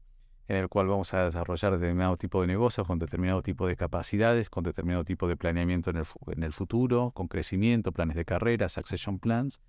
en 0.47 0.55
el 0.55 0.67
cual 0.67 0.87
vamos 0.87 1.13
a 1.13 1.25
desarrollar 1.25 1.73
determinado 1.73 2.17
tipo 2.17 2.41
de 2.41 2.47
negocios, 2.47 2.87
con 2.87 2.97
determinado 2.97 3.43
tipo 3.43 3.67
de 3.67 3.75
capacidades, 3.75 4.49
con 4.49 4.63
determinado 4.63 5.03
tipo 5.03 5.27
de 5.27 5.37
planeamiento 5.37 5.91
en 5.91 5.97
el, 6.43 6.53
futuro, 6.53 7.11
con 7.11 7.27
crecimiento, 7.27 7.91
planes 7.91 8.15
de 8.15 8.25
carrera, 8.25 8.67
succession 8.67 9.19
plans. 9.19 9.61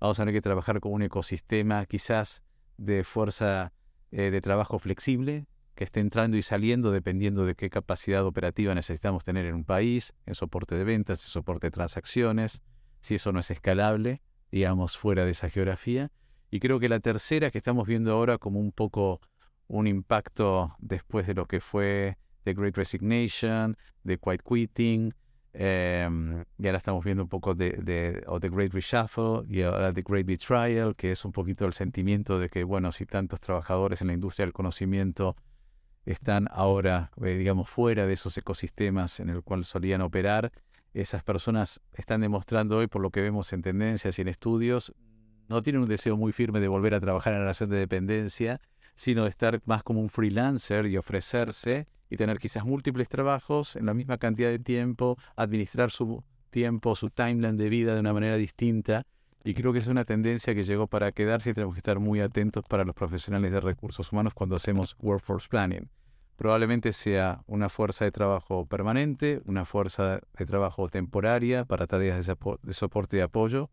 Vamos 0.00 0.18
a 0.18 0.22
tener 0.22 0.34
que 0.34 0.40
trabajar 0.40 0.80
con 0.80 0.92
un 0.92 1.02
ecosistema 1.02 1.84
quizás 1.84 2.42
de 2.78 3.04
fuerza 3.04 3.74
eh, 4.10 4.30
de 4.30 4.40
trabajo 4.40 4.78
flexible, 4.78 5.46
que 5.74 5.84
esté 5.84 6.00
entrando 6.00 6.38
y 6.38 6.42
saliendo 6.42 6.90
dependiendo 6.90 7.44
de 7.44 7.54
qué 7.54 7.68
capacidad 7.68 8.24
operativa 8.24 8.74
necesitamos 8.74 9.24
tener 9.24 9.44
en 9.44 9.54
un 9.54 9.64
país, 9.64 10.14
en 10.24 10.34
soporte 10.34 10.74
de 10.74 10.84
ventas, 10.84 11.22
en 11.22 11.30
soporte 11.30 11.66
de 11.66 11.70
transacciones, 11.72 12.62
si 13.02 13.16
eso 13.16 13.30
no 13.32 13.40
es 13.40 13.50
escalable, 13.50 14.22
digamos, 14.50 14.96
fuera 14.96 15.26
de 15.26 15.32
esa 15.32 15.50
geografía. 15.50 16.10
Y 16.50 16.60
creo 16.60 16.80
que 16.80 16.88
la 16.88 17.00
tercera 17.00 17.50
que 17.50 17.58
estamos 17.58 17.86
viendo 17.86 18.12
ahora 18.12 18.38
como 18.38 18.58
un 18.58 18.72
poco 18.72 19.20
un 19.68 19.86
impacto 19.86 20.74
después 20.78 21.26
de 21.26 21.34
lo 21.34 21.46
que 21.46 21.60
fue 21.60 22.16
The 22.44 22.54
Great 22.54 22.76
Resignation, 22.76 23.76
The 24.06 24.16
Quiet 24.16 24.42
Quitting, 24.42 25.14
em, 25.52 26.44
y 26.58 26.66
ahora 26.66 26.78
estamos 26.78 27.04
viendo 27.04 27.22
un 27.22 27.28
poco 27.28 27.54
de, 27.54 27.72
de 27.72 28.24
The 28.40 28.48
Great 28.48 28.72
Reshuffle 28.72 29.42
y 29.48 29.62
ahora 29.62 29.92
The 29.92 30.02
Great 30.02 30.26
Betrayal, 30.26 30.94
que 30.96 31.12
es 31.12 31.24
un 31.24 31.32
poquito 31.32 31.64
el 31.66 31.72
sentimiento 31.72 32.38
de 32.38 32.48
que, 32.48 32.64
bueno, 32.64 32.92
si 32.92 33.06
tantos 33.06 33.40
trabajadores 33.40 34.00
en 34.00 34.08
la 34.08 34.12
industria 34.12 34.46
del 34.46 34.52
conocimiento 34.52 35.36
están 36.04 36.48
ahora, 36.50 37.10
eh, 37.22 37.36
digamos, 37.36 37.68
fuera 37.68 38.06
de 38.06 38.14
esos 38.14 38.36
ecosistemas 38.36 39.20
en 39.20 39.28
el 39.28 39.42
cual 39.42 39.64
solían 39.64 40.00
operar. 40.00 40.52
Esas 40.92 41.22
personas 41.22 41.80
están 41.92 42.20
demostrando 42.20 42.78
hoy, 42.78 42.86
por 42.86 43.00
lo 43.00 43.10
que 43.10 43.20
vemos 43.20 43.52
en 43.52 43.62
tendencias 43.62 44.18
y 44.18 44.22
en 44.22 44.28
estudios, 44.28 44.92
no 45.48 45.62
tienen 45.62 45.82
un 45.82 45.88
deseo 45.88 46.16
muy 46.16 46.32
firme 46.32 46.60
de 46.60 46.68
volver 46.68 46.94
a 46.94 47.00
trabajar 47.00 47.32
en 47.32 47.40
la 47.40 47.44
relación 47.44 47.70
de 47.70 47.76
dependencia, 47.76 48.60
sino 48.94 49.24
de 49.24 49.30
estar 49.30 49.60
más 49.64 49.82
como 49.82 50.00
un 50.00 50.08
freelancer 50.08 50.86
y 50.86 50.96
ofrecerse 50.96 51.86
y 52.10 52.16
tener 52.16 52.38
quizás 52.38 52.64
múltiples 52.64 53.08
trabajos 53.08 53.76
en 53.76 53.86
la 53.86 53.94
misma 53.94 54.18
cantidad 54.18 54.50
de 54.50 54.58
tiempo, 54.58 55.16
administrar 55.36 55.90
su 55.90 56.22
tiempo, 56.50 56.94
su 56.96 57.08
timeline 57.08 57.56
de 57.56 57.68
vida 57.68 57.94
de 57.94 58.00
una 58.00 58.12
manera 58.12 58.36
distinta 58.36 59.06
y 59.42 59.54
creo 59.54 59.72
que 59.72 59.78
es 59.78 59.86
una 59.86 60.04
tendencia 60.04 60.54
que 60.54 60.64
llegó 60.64 60.86
para 60.86 61.12
quedarse 61.12 61.50
y 61.50 61.54
tenemos 61.54 61.74
que 61.74 61.78
estar 61.78 61.98
muy 61.98 62.20
atentos 62.20 62.64
para 62.68 62.84
los 62.84 62.94
profesionales 62.94 63.50
de 63.50 63.60
recursos 63.60 64.12
humanos 64.12 64.34
cuando 64.34 64.56
hacemos 64.56 64.96
workforce 65.00 65.48
planning. 65.48 65.88
Probablemente 66.36 66.92
sea 66.92 67.42
una 67.46 67.68
fuerza 67.68 68.04
de 68.04 68.12
trabajo 68.12 68.66
permanente, 68.66 69.40
una 69.46 69.64
fuerza 69.64 70.20
de 70.38 70.46
trabajo 70.46 70.88
temporaria 70.88 71.64
para 71.64 71.86
tareas 71.86 72.26
de, 72.26 72.72
soporte 72.74 73.18
y 73.18 73.20
apoyo, 73.20 73.70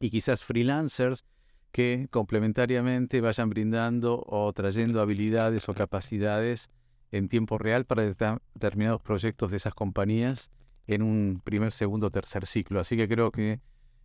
y 0.00 0.10
quizás 0.10 0.42
freelancers 0.42 1.24
que 1.70 2.08
complementariamente 2.10 3.20
vayan 3.20 3.50
brindando 3.50 4.22
o 4.26 4.52
trayendo 4.52 5.00
habilidades 5.00 5.68
o 5.68 5.74
capacidades 5.74 6.70
en 7.14 7.28
tiempo 7.28 7.58
real 7.58 7.84
para 7.84 8.02
determinados 8.02 9.00
proyectos 9.00 9.52
de 9.52 9.56
esas 9.56 9.72
compañías 9.72 10.50
en 10.88 11.00
un 11.00 11.40
primer, 11.44 11.70
segundo, 11.70 12.10
tercer 12.10 12.44
ciclo. 12.44 12.80
Así 12.80 12.96
que 12.96 13.06
creo 13.06 13.30
que 13.30 13.60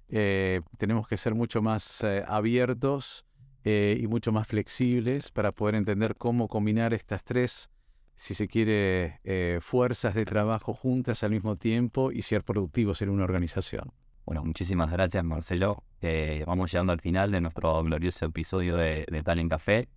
eh, 0.09 0.61
tenemos 0.77 1.07
que 1.07 1.17
ser 1.17 1.33
mucho 1.33 1.61
más 1.63 2.03
eh, 2.03 2.23
abiertos 2.27 3.25
eh, 3.63 3.97
y 3.99 4.05
mucho 4.05 4.31
más 4.31 4.47
flexibles 4.47 5.31
para 5.31 5.51
poder 5.51 5.73
entender 5.73 6.15
cómo 6.17 6.47
combinar 6.47 6.93
estas 6.93 7.23
tres, 7.23 7.71
si 8.13 8.35
se 8.35 8.47
quiere, 8.47 9.19
fuerzas 9.61 10.13
de 10.13 10.25
trabajo 10.25 10.73
juntas 10.73 11.23
al 11.23 11.31
mismo 11.31 11.55
tiempo 11.55 12.11
y 12.11 12.21
ser 12.21 12.43
productivos 12.43 13.01
en 13.01 13.09
una 13.09 13.23
organización. 13.23 13.91
Bueno, 14.25 14.43
muchísimas 14.43 14.91
gracias 14.91 15.23
Marcelo. 15.23 15.83
vamos 16.45 16.71
llegando 16.71 16.93
al 16.93 16.99
final 16.99 17.31
de 17.31 17.41
nuestro 17.41 17.81
glorioso 17.81 18.25
episodio 18.25 18.75
de, 18.75 19.05
de 19.09 19.23
Talent 19.23 19.49
Café. 19.49 19.87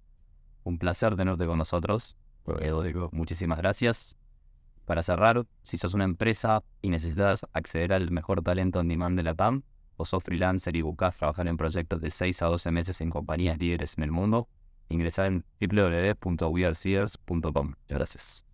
Un 0.62 0.78
placer 0.78 1.16
tenerte 1.16 1.46
con 1.46 1.58
nosotros. 1.58 2.16
Muchísimas 3.12 3.58
gracias. 3.58 4.16
Para 4.84 5.02
cerrar, 5.02 5.46
si 5.62 5.78
sos 5.78 5.94
una 5.94 6.04
empresa 6.04 6.62
y 6.80 6.90
necesitas 6.90 7.46
acceder 7.52 7.92
al 7.92 8.10
mejor 8.10 8.42
talento 8.42 8.80
on 8.80 8.88
demand 8.88 9.16
de 9.16 9.22
la 9.22 9.34
TAM, 9.34 9.62
o 9.96 10.04
sos 10.04 10.22
freelancer 10.22 10.76
y 10.76 10.82
buscas 10.82 11.16
trabajar 11.16 11.48
en 11.48 11.56
proyectos 11.56 12.00
de 12.00 12.10
6 12.10 12.42
a 12.42 12.46
12 12.46 12.70
meses 12.72 13.00
en 13.00 13.10
compañías 13.10 13.58
líderes 13.58 13.96
en 13.96 14.04
el 14.04 14.10
mundo, 14.10 14.48
ingresá 14.88 15.26
en 15.26 15.44
www.wearseers.com. 15.60 17.66
Muchas 17.66 17.76
gracias. 17.88 18.44